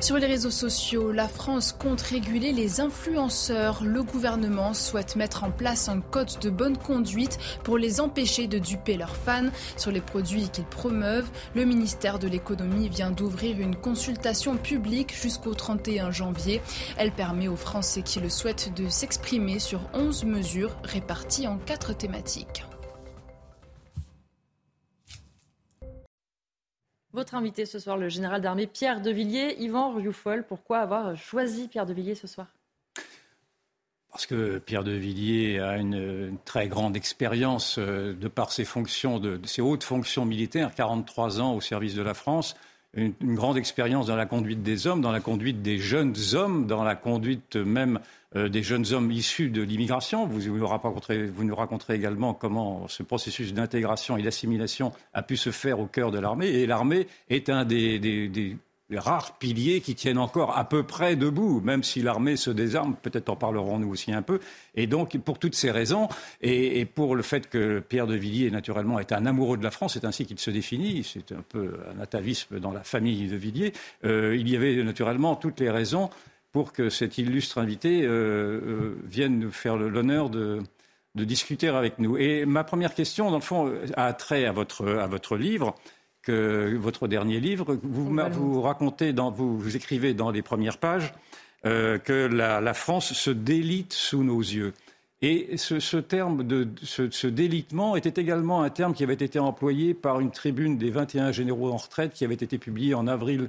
[0.00, 3.82] Sur les réseaux sociaux, la France compte réguler les influenceurs.
[3.82, 8.58] Le gouvernement souhaite mettre en place un code de bonne conduite pour les empêcher de
[8.58, 11.30] duper leurs fans sur les produits qu'ils promeuvent.
[11.54, 16.60] Le ministère de l'économie vient d'ouvrir une consultation publique jusqu'au 31 janvier.
[16.98, 21.94] Elle permet aux Français qui le souhaitent de s'exprimer sur 11 mesures réparties en quatre
[21.94, 22.64] thématiques.
[27.14, 29.54] Votre invité ce soir, le général d'armée Pierre de Villiers.
[29.60, 32.48] Yvan Rioufol, pourquoi avoir choisi Pierre de Villiers ce soir?
[34.10, 39.20] Parce que Pierre de Villiers a une, très grande expérience euh, de par ses fonctions,
[39.20, 42.56] de, ses hautes fonctions militaires, 43 ans au service de la France,
[42.96, 46.84] une, grande expérience dans la conduite des hommes, dans la conduite des jeunes hommes, dans
[46.84, 48.00] la conduite même
[48.36, 50.26] euh, des jeunes hommes issus de l'immigration.
[50.26, 50.66] Vous, nous
[51.56, 56.18] raconterez, également comment ce processus d'intégration et d'assimilation a pu se faire au cœur de
[56.18, 56.48] l'armée.
[56.48, 58.56] Et l'armée est un des,
[58.98, 63.28] rares piliers qui tiennent encore à peu près debout, même si l'armée se désarme, peut-être
[63.28, 64.40] en parlerons-nous aussi un peu.
[64.74, 66.08] Et donc, pour toutes ces raisons,
[66.40, 69.94] et, pour le fait que Pierre de Villiers, naturellement, est un amoureux de la France,
[69.94, 73.72] c'est ainsi qu'il se définit, c'est un peu un atavisme dans la famille de Villiers,
[74.04, 76.10] euh, il y avait naturellement toutes les raisons
[76.52, 80.62] pour que cet illustre invité euh, euh, vienne nous faire l'honneur de,
[81.16, 82.16] discuter avec nous.
[82.16, 85.74] Et ma première question, dans le fond, a trait à votre, à votre livre
[86.24, 87.78] que votre dernier livre.
[87.82, 91.12] Vous, vous racontez, dans, vous, écrivez dans les premières pages
[91.66, 94.72] euh, que la, France se délite sous nos yeux.
[95.22, 100.20] Et ce, terme de ce, délitement était également un terme qui avait été employé par
[100.20, 103.48] une tribune des 21 généraux en retraite qui avait été publiée en avril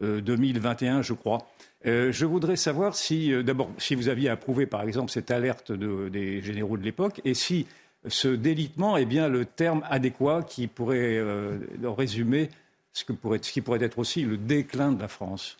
[0.00, 1.48] 2021, euh, je crois.
[1.86, 6.42] Euh, je voudrais savoir si, d'abord, si vous aviez approuvé, par exemple, cette alerte des
[6.42, 7.66] généraux de l'époque, et si
[8.08, 12.50] ce délitement est bien le terme adéquat qui pourrait euh, résumer
[12.92, 15.56] ce, qui pourrait être aussi le déclin de la France.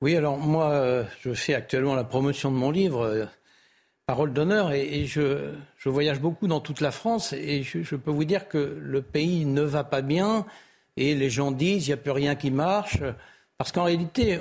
[0.00, 3.24] Oui, alors moi, euh, je fais actuellement la promotion de mon livre, euh,
[4.06, 5.50] Parole d'honneur, et, je,
[5.84, 9.60] voyage beaucoup dans toute la France, et je, peux vous dire que le pays ne
[9.60, 10.46] va pas bien,
[10.96, 13.00] et les gens disent, il n'y a plus rien qui marche,
[13.58, 14.38] parce qu'en réalité,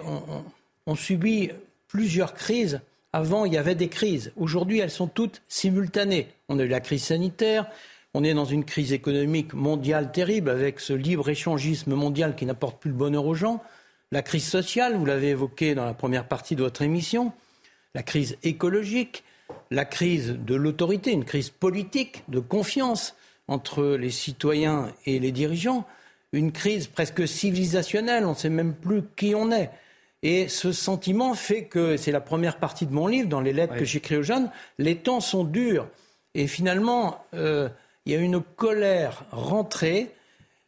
[0.86, 1.52] on subit
[1.90, 2.80] plusieurs crises
[3.12, 4.32] avant, il y avait des crises.
[4.38, 6.28] Aujourd'hui, elles sont toutes simultanées.
[6.50, 7.68] On a eu la crise sanitaire,
[8.14, 12.92] on est dans une crise économique mondiale terrible avec ce libre-échangisme mondial qui n'apporte plus
[12.92, 13.62] le bonheur aux gens.
[14.14, 17.34] La crise sociale, vous l'avez évoqué dans la première partie de votre émission.
[17.94, 19.26] La crise écologique,
[19.72, 23.18] la crise de l'autorité, une crise politique de confiance
[23.50, 25.86] entre les citoyens et les dirigeants,
[26.32, 29.70] une crise presque civilisationnelle, on ne sait même plus qui on est.
[30.24, 33.76] Et ce sentiment fait que, c'est la première partie de mon livre, dans les lettres
[33.76, 35.88] que j'écris aux jeunes, les temps sont durs.
[36.38, 37.68] Et finalement, euh,
[38.06, 40.12] il y a une colère rentrée,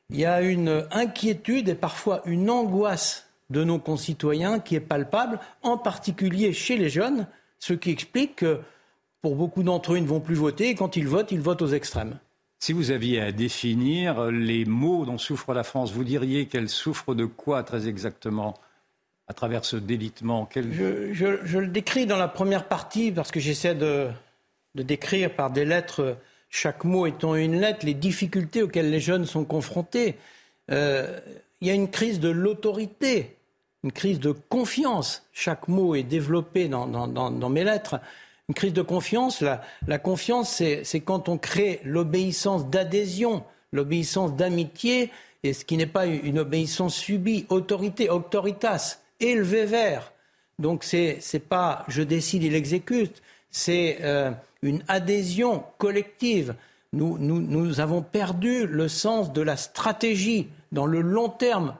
[0.09, 5.39] il y a une inquiétude et parfois une angoisse de nos concitoyens qui est palpable,
[5.61, 7.27] en particulier chez les jeunes,
[7.59, 8.59] ce qui explique que
[9.21, 11.61] pour beaucoup d'entre eux, ils ne vont plus voter et quand ils votent, ils votent
[11.61, 12.17] aux extrêmes.
[12.57, 17.13] Si vous aviez à définir les maux dont souffre la France, vous diriez qu'elle souffre
[17.13, 18.55] de quoi très exactement
[19.27, 20.49] à travers ce délitement?
[20.55, 24.09] Je, le décris dans la première partie parce que j'essaie de,
[24.75, 26.17] décrire par des lettres,
[26.49, 30.15] chaque mot étant une lettre, les difficultés auxquelles les jeunes sont confrontés.
[30.71, 31.19] Euh,
[31.61, 33.35] il y a une crise de l'autorité,
[33.83, 35.27] une crise de confiance.
[35.33, 37.99] Chaque mot est développé dans, mes lettres.
[38.47, 45.11] Une crise de confiance, la, confiance, c'est quand on crée l'obéissance d'adhésion, l'obéissance d'amitié,
[45.43, 50.11] et ce qui n'est pas une obéissance subie, autorité, auctoritas élevé vers.
[50.57, 56.55] Donc c'est pas je décide, il exécute, c'est euh, une adhésion collective.
[56.91, 61.75] Nous, avons perdu le sens de la stratégie dans le long terme.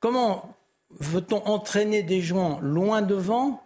[0.00, 0.54] Comment
[0.98, 3.62] veut-on entraîner des gens loin devant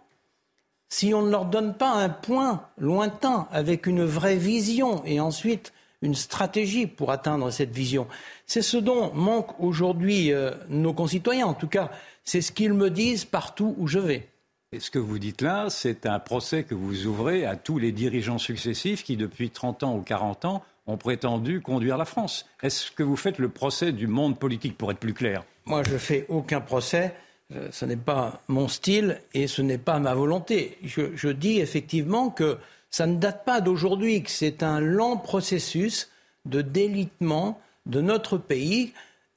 [0.89, 5.73] si on ne leur donne pas un point lointain avec une vraie vision et ensuite
[6.03, 8.07] une stratégie pour atteindre cette vision?
[8.45, 11.47] C'est ce dont manquent aujourd'hui euh, nos concitoyens.
[11.47, 11.89] En tout cas,
[12.23, 14.29] c'est ce qu'ils me disent partout où je vais.
[14.73, 17.91] Et ce que vous dites là, c'est un procès que vous ouvrez à tous les
[17.91, 22.47] dirigeants successifs qui, depuis 30 ans ou 40 ans, ont prétendu conduire la France.
[22.63, 25.43] Est-ce que vous faites le procès du monde politique, pour être plus clair?
[25.65, 27.13] Moi, je ne fais aucun procès.
[27.53, 30.79] Euh, ce n'est pas mon style et ce n'est pas ma volonté.
[30.83, 32.57] je dis effectivement que
[32.89, 36.09] ça ne date pas d'aujourd'hui, que c'est un lent processus
[36.45, 38.91] de délitement de notre pays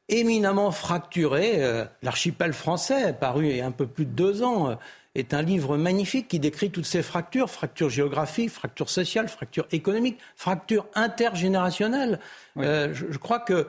[0.08, 1.54] éminemment fracturé.
[1.56, 4.74] Euh, l'archipel français, paru il y a un peu plus de deux ans, euh,
[5.18, 10.18] est un livre magnifique qui décrit toutes ces fractures, fractures géographiques, fractures sociales, fractures économiques,
[10.36, 12.20] fractures intergénérationnelles.
[12.58, 13.66] Euh, je, crois que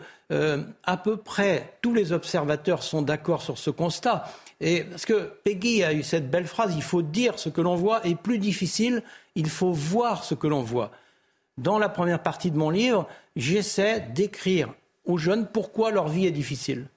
[0.84, 4.26] à peu près tous les observateurs sont d'accord sur ce constat.
[4.60, 7.76] Et parce que Peggy a eu cette belle phrase, il faut dire ce que l'on
[7.76, 9.04] voit, et plus difficile,
[9.36, 10.92] il faut voir ce que l'on voit.
[11.58, 14.74] Dans la première partie de mon livre, j'essaie d'écrire
[15.06, 16.88] aux jeunes pourquoi leur vie est difficile.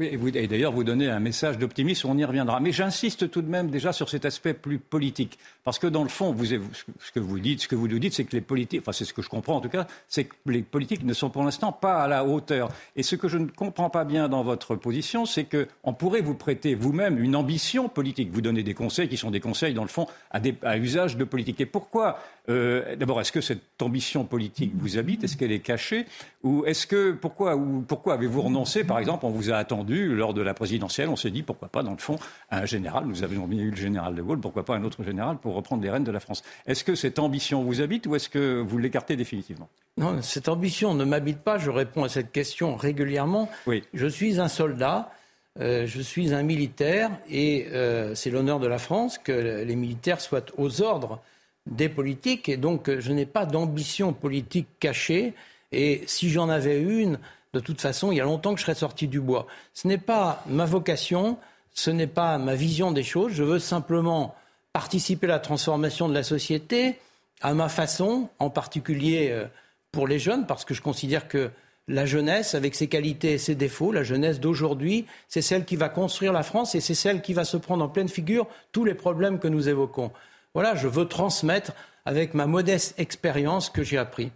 [0.00, 2.60] Et, d'ailleurs, vous donnez un message d'optimisme, on y reviendra.
[2.60, 5.38] Mais j'insiste tout de même déjà sur cet aspect plus politique.
[5.64, 8.24] Parce que dans le fond, ce que vous dites, ce que vous nous dites, c'est
[8.24, 10.62] que les politiques, enfin c'est ce que je comprends en tout cas, c'est que les
[10.62, 12.70] politiques ne sont pour l'instant pas à la hauteur.
[12.96, 16.34] Et ce que je ne comprends pas bien dans votre position, c'est qu'on pourrait vous
[16.34, 18.30] prêter vous-même une ambition politique.
[18.32, 21.24] Vous donnez des conseils qui sont des conseils, dans le fond, à, à usage de
[21.24, 21.60] politique.
[21.60, 25.24] Et pourquoi euh, D'abord, est-ce que cette ambition politique vous habite?
[25.24, 26.06] Est-ce qu'elle est cachée?
[26.42, 30.34] Ou est-ce que pourquoi, ou pourquoi avez-vous renoncé Par exemple, on vous a attendu lors
[30.34, 31.08] de la présidentielle.
[31.08, 32.18] On s'est dit pourquoi pas, dans le fond,
[32.50, 33.04] un général.
[33.06, 34.40] Nous avions bien eu le général de Gaulle.
[34.40, 36.42] Pourquoi pas un autre général pour reprendre les rênes de la France?
[36.66, 39.68] Est-ce que cette ambition vous habite ou est-ce que vous l'écartez définitivement?
[39.96, 41.58] Non, cette ambition ne m'habite pas.
[41.58, 43.50] Je réponds à cette question régulièrement.
[43.66, 43.84] Oui.
[43.94, 45.12] Je suis un soldat.
[45.60, 50.20] Euh, je suis un militaire et euh, c'est l'honneur de la France que les militaires
[50.20, 51.20] soient aux ordres
[51.68, 55.34] des politiques et donc euh, je n'ai pas d'ambition politique cachée
[55.72, 57.18] et si j'en avais une,
[57.52, 59.46] de toute façon, il y a longtemps que je serais sorti du bois.
[59.74, 61.38] Ce n'est pas ma vocation,
[61.72, 64.34] ce n'est pas ma vision des choses, je veux simplement
[64.72, 66.96] participer à la transformation de la société
[67.40, 69.46] à ma façon, en particulier euh,
[69.92, 71.50] pour les jeunes, parce que je considère que
[71.86, 75.88] la jeunesse, avec ses qualités et ses défauts, la jeunesse d'aujourd'hui, c'est celle qui va
[75.88, 78.94] construire la France et c'est celle qui va se prendre en pleine figure tous les
[78.94, 80.10] problèmes que nous évoquons.
[80.58, 81.70] Voilà, je veux transmettre
[82.04, 84.32] avec ma modeste expérience que j'ai appris.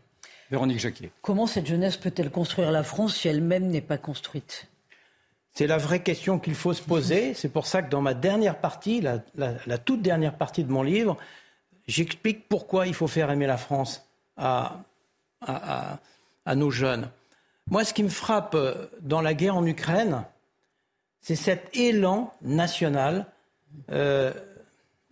[0.52, 1.10] Véronique Jacquier.
[1.20, 4.68] Comment cette jeunesse peut-elle construire la France si elle-même n'est pas construite?
[5.52, 7.34] C'est la vraie question qu'il faut se poser.
[7.34, 11.16] C'est pour ça que dans ma dernière partie, la, toute dernière partie de mon livre,
[11.88, 14.06] j'explique pourquoi il faut faire aimer la France
[14.36, 14.84] à,
[16.54, 17.10] nos jeunes.
[17.68, 20.22] Moi, ce qui me frappe euh, dans la guerre en Ukraine,
[21.20, 23.26] c'est cet élan national.
[23.90, 24.32] Euh,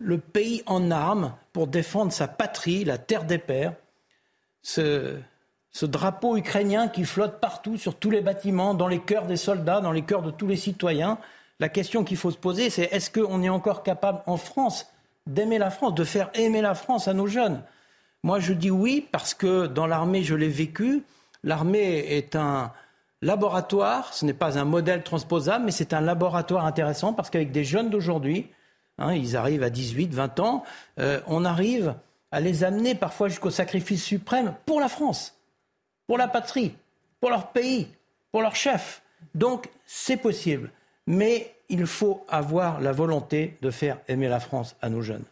[0.01, 3.73] le pays en armes pour défendre sa patrie, la terre des pères.
[4.63, 5.17] Ce,
[5.81, 9.91] drapeau ukrainien qui flotte partout sur tous les bâtiments, dans les cœurs des soldats, dans
[9.91, 11.17] les cœurs de tous les citoyens.
[11.59, 14.87] La question qu'il faut se poser, c'est est-ce qu'on est encore capable en France
[15.27, 17.61] d'aimer la France, de faire aimer la France à nos jeunes?
[18.23, 21.03] Moi, je dis oui parce que dans l'armée, je l'ai vécu.
[21.43, 22.71] L'armée est un
[23.21, 27.63] laboratoire, ce n'est pas un modèle transposable, mais c'est un laboratoire intéressant parce qu'avec des
[27.63, 28.47] jeunes d'aujourd'hui,
[28.97, 30.63] Hein, ils arrivent à 18, 20 ans.
[30.99, 31.95] Euh, on arrive
[32.31, 35.37] à les amener parfois jusqu'au sacrifice suprême pour la France,
[36.07, 36.75] pour la patrie,
[37.19, 37.87] pour leur pays,
[38.31, 39.01] pour leur chef.
[39.35, 40.71] Donc c'est possible.
[41.07, 45.25] Mais il faut avoir la volonté de faire aimer la France à nos jeunes.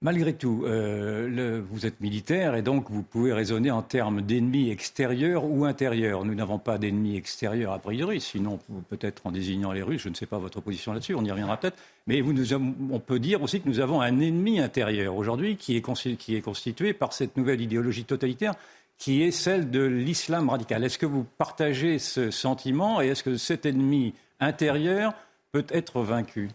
[0.00, 5.44] Malgré tout, euh, vous êtes militaire et donc vous pouvez raisonner en termes d'ennemis extérieurs
[5.44, 6.24] ou intérieurs.
[6.24, 10.14] Nous n'avons pas d'ennemis extérieurs a priori, sinon peut-être en désignant les Russes, je ne
[10.14, 11.78] sais pas votre position là-dessus, on y reviendra peut-être.
[12.06, 16.92] Mais on peut dire aussi que nous avons un ennemi intérieur aujourd'hui qui est, constitué
[16.92, 18.54] par cette nouvelle idéologie totalitaire
[18.98, 20.84] qui est celle de l'islam radical.
[20.84, 25.12] Est-ce que vous partagez ce sentiment et est-ce que cet ennemi intérieur
[25.50, 26.50] peut être vaincu?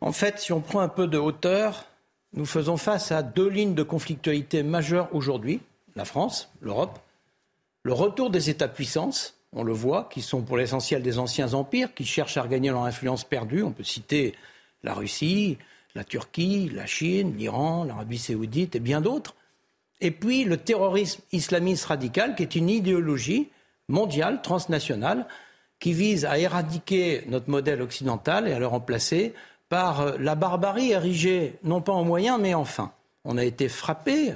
[0.00, 1.87] En fait, si on prend un peu de hauteur,
[2.32, 5.60] nous faisons face à deux lignes de conflictualité majeures aujourd'hui,
[5.96, 6.98] la France, l'Europe,
[7.82, 12.04] le retour des États-puissances, on le voit, qui sont pour l'essentiel des anciens empires, qui
[12.04, 13.62] cherchent à regagner leur influence perdue.
[13.62, 14.34] On peut citer
[14.82, 15.56] la Russie,
[15.94, 19.34] la Turquie, la Chine, l'Iran, l'Arabie saoudite et bien d'autres.
[20.00, 23.48] Et puis le terrorisme islamiste radical, qui est une idéologie
[23.88, 25.26] mondiale, transnationale,
[25.80, 29.34] qui vise à éradiquer notre modèle occidental et à le remplacer
[29.68, 32.92] par euh, la barbarie érigée, non pas en moyen, mais en fin.
[33.24, 34.30] On a été frappé.
[34.30, 34.34] Euh,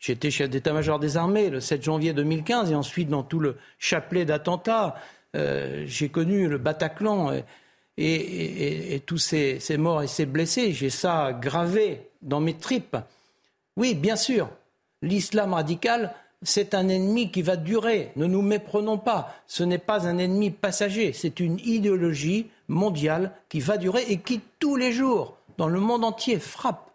[0.00, 4.24] j'étais chef d'état-major des armées le 7 janvier 2015 et ensuite dans tout le chapelet
[4.24, 4.96] d'attentats.
[5.36, 7.32] Euh, j'ai connu le Bataclan
[7.96, 10.72] et, tous ces, morts et ces blessés.
[10.72, 12.96] J'ai ça gravé dans mes tripes.
[13.76, 14.50] Oui, bien sûr,
[15.00, 18.12] l'islam radical, c'est un ennemi qui va durer.
[18.16, 19.34] Ne nous méprenons pas.
[19.46, 21.12] Ce n'est pas un ennemi passager.
[21.12, 26.04] C'est une idéologie mondiale qui va durer et qui, tous les jours, dans le monde
[26.04, 26.90] entier, frappe.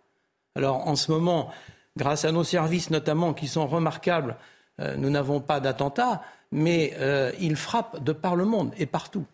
[0.56, 1.50] Alors, en ce moment,
[1.96, 4.36] grâce à nos services notamment, qui sont remarquables,
[4.82, 9.26] euh, nous n'avons pas d'attentats, mais euh, il frappe de par le monde et partout.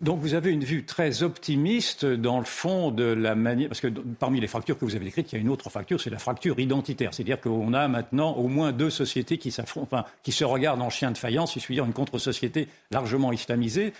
[0.00, 3.86] Donc vous avez une vue très optimiste dans le fond de la manière, parce que
[3.86, 6.18] parmi les fractures que vous avez décrites, il y a une autre fracture, c'est la
[6.18, 7.14] fracture identitaire.
[7.14, 11.52] C'est-à-dire qu'on a maintenant au moins deux sociétés qui se regardent en chien de faïence,
[11.52, 13.92] si je puis dire, une contre-société largement islamisée,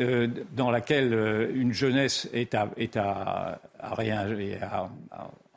[0.00, 3.60] euh, dans laquelle euh, une jeunesse est à,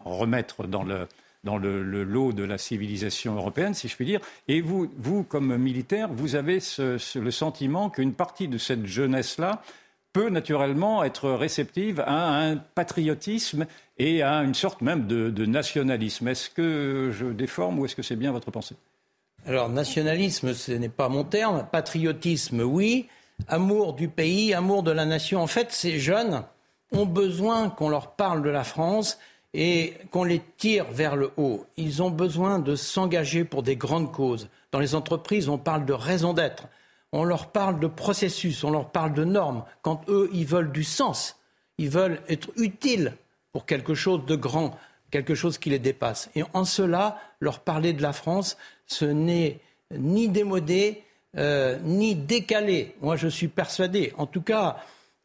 [0.06, 1.08] remettre dans le,
[1.44, 4.20] dans le, lot de la civilisation européenne, si je puis dire.
[4.48, 9.62] Et vous, vous comme militaire, vous avez le sentiment qu'une partie de cette jeunesse-là
[10.14, 13.66] peut naturellement être réceptive à un patriotisme
[13.98, 16.28] et à une sorte même de, nationalisme.
[16.28, 18.76] Est-ce que je déforme ou est-ce que c'est bien votre pensée?
[19.46, 21.68] Alors, nationalisme, ce n'est pas mon terme.
[21.70, 23.08] Patriotisme, oui.
[23.48, 25.42] Amour du pays, amour de la nation.
[25.42, 26.44] En fait, ces jeunes
[26.92, 29.20] ont besoin qu'on leur parle de la France
[29.54, 31.66] et qu'on les tire vers le haut.
[31.78, 34.50] Ils ont besoin de s'engager pour des grandes causes.
[34.72, 36.68] Dans les entreprises, on parle de raison d'être
[37.14, 40.84] on leur parle de processus, on leur parle de normes, quand eux, ils veulent du
[40.84, 41.38] sens,
[41.78, 43.14] ils veulent être utiles
[43.54, 44.78] pour quelque chose de grand,
[45.12, 46.32] quelque chose qui les dépasse.
[46.36, 48.58] Et en cela, leur parler de la France,
[48.88, 49.60] ce n'est
[49.96, 51.04] ni démodé,
[51.36, 52.96] euh, ni décalé.
[53.02, 54.14] Moi, je suis persuadé.
[54.18, 54.78] En tout cas,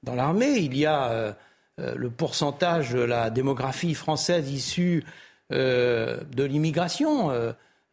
[0.02, 1.32] dans l'armée, il y a euh,
[1.80, 5.04] euh, le pourcentage de la démographie française issue
[5.50, 7.30] de l'immigration,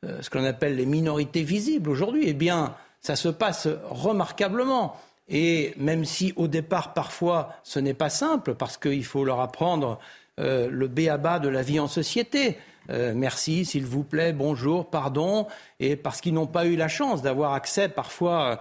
[0.04, 2.26] ce qu'on appelle les minorités visibles aujourd'hui.
[2.28, 5.00] Eh bien, ça se passe remarquablement.
[5.30, 10.00] Et même si au départ, parfois, ce n'est pas simple, parce qu'il faut leur apprendre
[10.38, 12.58] le béaba de la vie en société.
[12.90, 15.48] Euh, merci, s'il vous plaît, bonjour, pardon,
[15.80, 18.60] et parce qu'ils n'ont pas eu la chance d'avoir accès parfois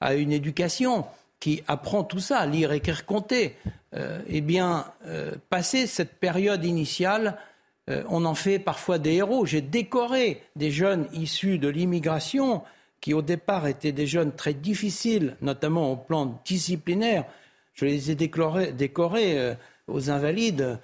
[0.00, 1.06] à une éducation
[1.40, 3.56] qui apprend tout ça, lire, écrire, compter.
[3.94, 4.86] Euh, eh bien,
[5.50, 7.38] passer cette période initiale,
[8.08, 9.44] on en fait parfois des héros.
[9.44, 12.62] J'ai décoré des jeunes issus de l'immigration
[13.04, 17.26] qui au départ étaient des jeunes très difficiles, notamment au plan disciplinaire.
[17.74, 19.54] Je les ai décorés, euh,
[19.88, 20.76] aux invalides euh,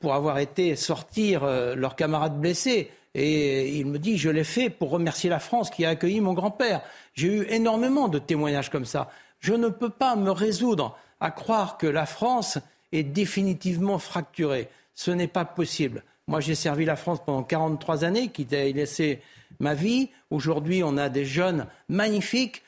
[0.00, 2.90] pour avoir été sortir euh, leurs camarades blessés.
[3.14, 6.32] Et il me dit, je l'ai fait pour remercier la France qui a accueilli mon
[6.32, 6.80] grand-père.
[7.14, 9.10] J'ai eu énormément de témoignages comme ça.
[9.40, 12.58] Je ne peux pas me résoudre à croire que la France
[12.92, 14.68] est définitivement fracturée.
[14.94, 16.04] Ce n'est pas possible.
[16.26, 19.20] Moi, j'ai servi la France pendant 43 années, qui a laissé
[19.58, 20.10] ma vie.
[20.30, 22.62] Aujourd'hui, on a des jeunes magnifiques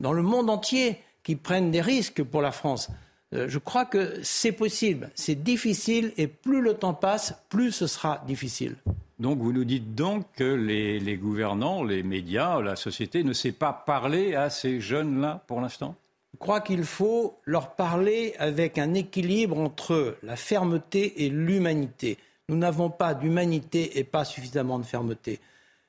[0.00, 2.88] dans le monde entier qui prennent des risques pour la France.
[3.34, 5.10] Euh, je crois que c'est possible.
[5.14, 8.76] C'est difficile et plus le temps passe, plus ce sera difficile.
[9.18, 13.72] Donc vous nous dites donc que les, gouvernants, les médias, la société ne sait pas
[13.72, 15.94] parler à ces jeunes-là pour l'instant?
[16.34, 22.18] Je crois qu'il faut leur parler avec un équilibre entre la fermeté et l'humanité.
[22.48, 25.38] Nous n'avons pas d'humanité et pas suffisamment de fermeté.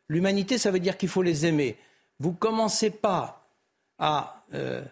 [0.10, 1.76] L'humanité, ça veut dire qu'il faut les aimer.
[2.20, 3.48] Vous ne commencez pas
[3.98, 4.84] à euh,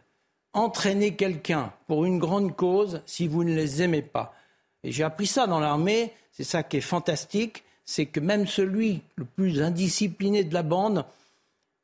[0.53, 4.33] entraîner quelqu'un pour une grande cause si vous ne les aimez pas.
[4.83, 9.01] Et j'ai appris ça dans l'armée, c'est ça qui est fantastique, c'est que même celui
[9.15, 11.05] le plus indiscipliné de la bande,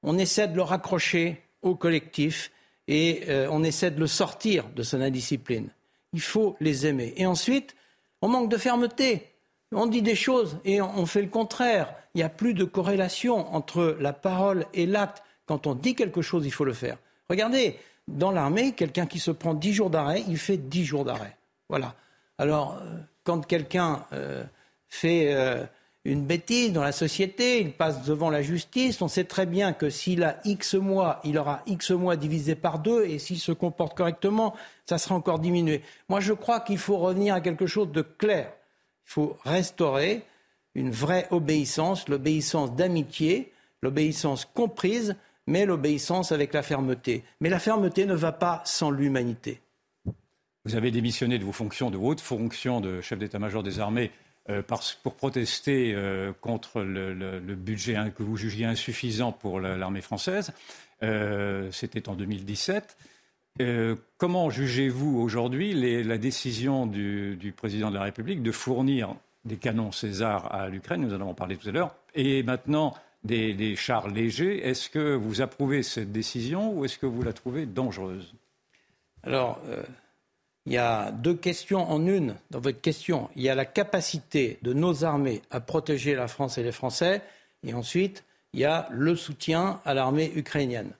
[0.04, 2.52] on essaie de le raccrocher au collectif
[2.88, 5.70] et euh, on essaie de le sortir de son indiscipline.
[6.14, 7.14] Il faut les aimer.
[7.18, 7.76] Et ensuite,
[8.22, 9.28] on manque de fermeté.
[9.74, 11.94] On dit des choses et on fait le contraire.
[12.16, 15.22] Il n'y a plus de corrélation entre la parole et l'acte.
[15.46, 16.98] Quand on dit quelque chose, il faut le faire.
[17.30, 17.78] Regardez,
[18.08, 21.36] dans l'armée, quelqu'un qui se prend 10 jours d'arrêt, il fait 10 jours d'arrêt.
[21.70, 21.96] Voilà.
[22.38, 24.44] Alors, euh, quand quelqu'un euh,
[24.88, 25.66] fait euh,
[26.06, 29.90] une bêtise dans la société, il passe devant la justice, on sait très bien que
[29.90, 33.98] s'il a X mois, il aura X mois divisé par deux, et s'il se comporte
[33.98, 34.56] correctement,
[34.86, 35.82] ça sera encore diminué.
[36.08, 38.54] Moi, je crois qu'il faut revenir à quelque chose de clair.
[39.06, 40.24] Il faut restaurer
[40.76, 43.52] une vraie obéissance, l'obéissance d'amitié,
[43.82, 45.16] l'obéissance comprise,
[45.48, 47.24] mais l'obéissance avec la fermeté.
[47.40, 49.62] Mais la fermeté ne va pas sans l'humanité.
[50.66, 54.12] Vous avez démissionné de vos fonctions, de hautes fonctions de chef d'état-major des armées
[54.50, 54.62] euh,
[55.04, 60.54] pour protester euh, contre le, budget que vous jugiez insuffisant pour l'armée française.
[61.04, 62.98] Euh, c'était en 2017.
[64.18, 65.74] comment jugez-vous aujourd'hui
[66.04, 71.14] la décision du, président de la République de fournir des canons César à l'Ukraine, nous
[71.14, 72.94] en avons parlé tout à l'heure, et maintenant
[73.28, 74.68] des, chars légers.
[74.68, 78.34] Est-ce que vous approuvez cette décision ou est-ce que vous la trouvez dangereuse?
[79.24, 79.84] Alors, euh,
[80.66, 83.30] il y a deux questions en une dans votre question.
[83.36, 87.22] Il y a la capacité de nos armées à protéger la France et les Français,
[87.64, 88.24] et ensuite,
[88.54, 90.92] il y a le soutien à l'armée ukrainienne.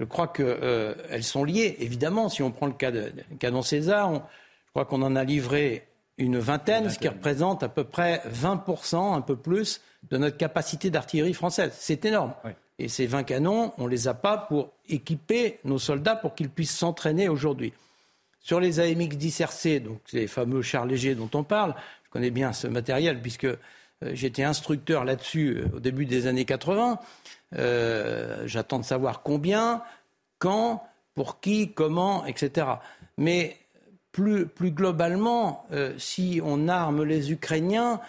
[0.00, 2.28] Je crois qu'elles euh, sont liées, évidemment.
[2.28, 5.86] Si on prend le cas de, canon César, je crois qu'on en a livré
[6.18, 9.80] une vingtaine, ce qui représente à peu près 20%, un peu plus,
[10.10, 11.72] de notre capacité d'artillerie française.
[11.78, 12.32] C'est énorme.
[12.78, 16.50] Et ces 20 canons, on ne les a pas pour équiper nos soldats pour qu'ils
[16.50, 17.72] puissent s'entraîner aujourd'hui.
[18.40, 21.74] Sur les AMX 10 RC, donc les fameux chars légers dont on parle,
[22.04, 23.56] je connais bien ce matériel puisque euh,
[24.00, 26.98] j'étais instructeur là-dessus au début des années 80.
[28.44, 29.82] J'attends de savoir combien,
[30.38, 32.66] quand, pour qui, comment, etc.
[33.16, 33.56] Mais
[34.12, 38.00] plus, plus globalement, si on arme les Ukrainiens,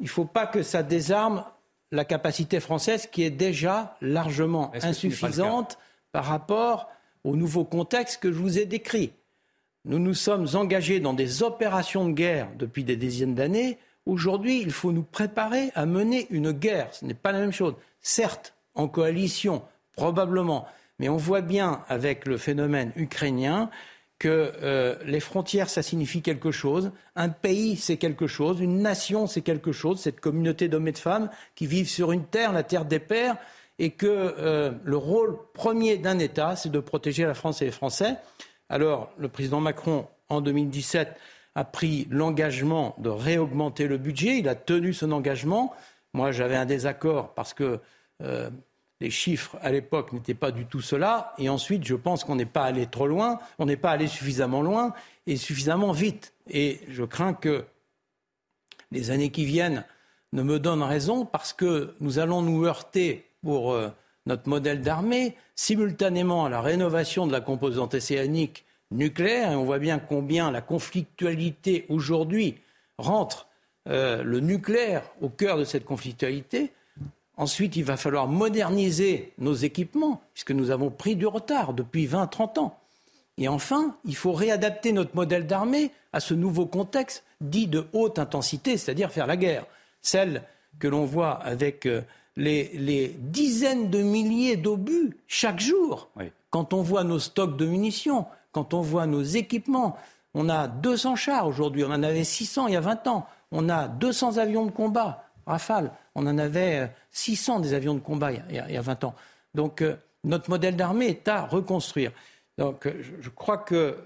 [0.00, 1.44] il ne faut pas que ça désarme
[1.92, 5.78] la capacité française qui est déjà largement insuffisante
[6.12, 6.88] par rapport
[7.24, 9.12] au nouveau contexte que je vous ai décrit.
[9.84, 13.78] Nous nous sommes engagés dans des opérations de guerre depuis des dizaines d'années.
[14.06, 16.92] Aujourd'hui, il faut nous préparer à mener une guerre.
[16.92, 17.74] Ce n'est pas la même chose.
[18.00, 20.66] Certes, en coalition, probablement,
[20.98, 23.70] mais on voit bien avec le phénomène ukrainien
[24.20, 29.26] que euh, les frontières, ça signifie quelque chose, un pays, c'est quelque chose, une nation,
[29.26, 32.62] c'est quelque chose, cette communauté d'hommes et de femmes qui vivent sur une terre, la
[32.62, 33.38] terre des pères,
[33.78, 37.70] et que euh, le rôle premier d'un État, c'est de protéger la France et les
[37.70, 38.16] Français.
[38.68, 41.16] Alors, le président Macron, en 2017,
[41.54, 45.74] a pris l'engagement de réaugmenter le budget, il a tenu son engagement.
[46.12, 47.80] Moi, j'avais un désaccord parce que
[48.22, 48.50] euh,
[49.00, 51.32] les chiffres à l'époque n'étaient pas du tout cela.
[51.38, 54.62] Et ensuite, je pense qu'on n'est pas allé trop loin, on n'est pas allé suffisamment
[54.62, 54.92] loin
[55.26, 56.34] et suffisamment vite.
[56.48, 57.64] Et je crains que
[58.92, 59.84] les années qui viennent
[60.32, 63.88] ne me donnent raison parce que nous allons nous heurter pour euh,
[64.26, 69.52] notre modèle d'armée simultanément à la rénovation de la composante océanique nucléaire.
[69.52, 72.56] Et on voit bien combien la conflictualité aujourd'hui
[72.98, 73.48] rentre
[73.88, 76.72] euh, le nucléaire au cœur de cette conflictualité
[77.40, 82.58] Ensuite, il va falloir moderniser nos équipements, puisque nous avons pris du retard depuis 20-30
[82.58, 82.78] ans.
[83.38, 88.18] Et enfin, il faut réadapter notre modèle d'armée à ce nouveau contexte dit de haute
[88.18, 89.64] intensité, c'est-à-dire faire la guerre.
[90.02, 90.42] Celle
[90.78, 92.02] que l'on voit avec euh,
[92.36, 96.10] les, dizaines de milliers d'obus chaque jour.
[96.50, 99.96] Quand on voit nos stocks de munitions, quand on voit nos équipements,
[100.34, 103.70] on a 200 chars aujourd'hui, on en avait 600 il y a 20 ans, on
[103.70, 108.32] a 200 avions de combat, Rafale, on en avait 600 euh, des avions de combat
[108.32, 109.14] il y a, 20 ans.
[109.54, 112.12] Donc euh, notre modèle d'armée est à reconstruire.
[112.56, 113.96] Donc euh, je, crois que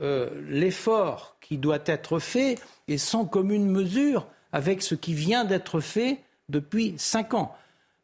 [0.48, 6.20] l'effort qui doit être fait est sans commune mesure avec ce qui vient d'être fait
[6.48, 7.56] depuis 5 ans.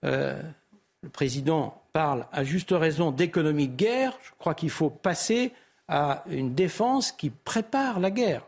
[0.02, 4.18] le président parle à juste raison d'économie de guerre.
[4.22, 5.52] Je crois qu'il faut passer
[5.88, 8.42] à une défense qui prépare la guerre.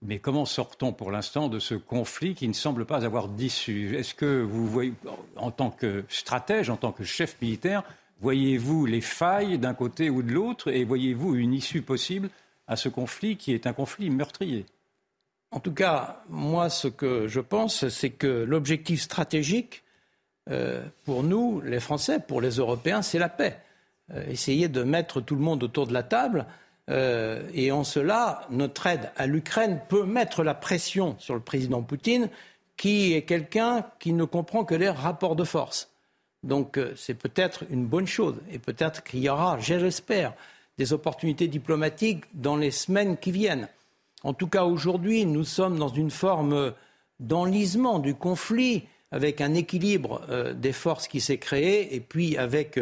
[0.00, 3.96] Mais comment sort-on pour l'instant de ce conflit qui ne semble pas avoir d'issue?
[3.96, 4.94] Est-ce que vous voyez,
[5.36, 7.82] en tant que stratège, en tant que chef militaire,
[8.20, 12.30] voyez-vous les failles d'un côté ou de l'autre et voyez-vous une issue possible
[12.68, 14.66] à ce conflit qui est un conflit meurtrier?
[15.50, 19.82] En tout cas, moi, ce que je pense, c'est que l'objectif stratégique
[20.50, 23.58] euh, pour nous, les Français, pour les Européens, c'est la paix.
[24.14, 26.46] Euh, essayer de mettre tout le monde autour de la table
[26.90, 31.82] euh, et en cela, notre aide à l'Ukraine peut mettre la pression sur le président
[31.82, 32.30] Poutine,
[32.76, 35.90] qui est quelqu'un qui ne comprend que les rapports de force.
[36.42, 38.36] Donc euh, c'est peut-être une bonne chose.
[38.50, 40.32] Et peut-être qu'il y aura, j'espère,
[40.78, 43.68] des opportunités diplomatiques dans les semaines qui viennent.
[44.22, 46.72] En tout cas, aujourd'hui, nous sommes dans une forme
[47.20, 52.80] d'enlisement du conflit avec un équilibre euh, des forces qui s'est créé et puis avec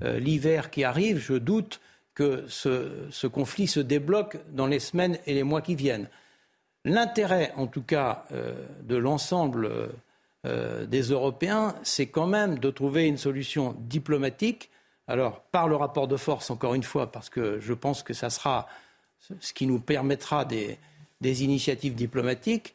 [0.00, 1.80] l'hiver qui arrive, je doute
[2.14, 6.08] que ce, conflit se débloque dans les semaines et les mois qui viennent.
[6.84, 9.70] L'intérêt, en tout cas, euh, de l'ensemble
[10.46, 14.70] euh, des Européens, c'est quand même de trouver une solution diplomatique.
[15.06, 18.30] Alors, par le rapport de force, encore une fois, parce que je pense que ça
[18.30, 18.66] sera
[19.40, 20.78] ce qui nous permettra des,
[21.20, 22.74] des initiatives diplomatiques,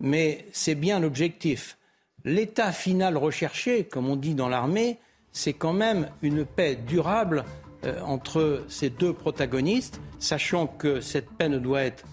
[0.00, 1.78] mais c'est bien l'objectif.
[2.24, 4.98] L'état final recherché, comme on dit dans l'armée,
[5.32, 7.44] c'est quand même une paix durable
[7.84, 12.04] euh, entre ces deux protagonistes, sachant que cette paix ne doit être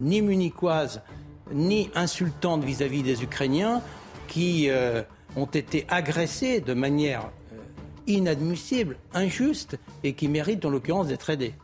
[0.00, 1.02] ni munichoise
[1.52, 3.82] ni insultante vis-à-vis des Ukrainiens
[4.26, 5.02] qui euh,
[5.36, 7.56] ont été agressés de manière euh,
[8.06, 11.54] inadmissible, injuste et qui méritent en l'occurrence d'être aidés.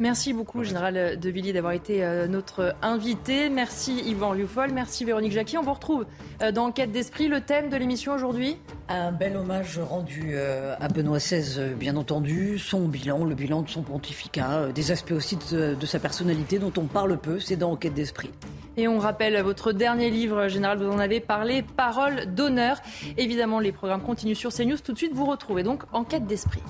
[0.00, 3.50] Merci beaucoup, Général De Villiers, d'avoir été euh, notre invité.
[3.50, 5.58] Merci Yvan Lufol, merci Véronique Jacqui.
[5.58, 6.06] On vous retrouve
[6.42, 7.28] euh, dans Enquête d'Esprit.
[7.28, 8.56] Le thème de l'émission aujourd'hui
[8.88, 12.58] Un bel hommage rendu euh, à Benoît XVI, bien entendu.
[12.58, 16.86] Son bilan, le bilan de son pontificat, des aspects aussi de, sa personnalité dont on
[16.86, 17.38] parle peu.
[17.38, 18.30] C'est dans Enquête d'Esprit.
[18.78, 22.80] Et on rappelle votre dernier livre, Général, vous en avez parlé, Parole d'honneur.
[23.18, 24.78] Évidemment, les programmes continuent sur CNews.
[24.78, 26.62] Tout de suite, vous retrouvez donc Enquête d'Esprit.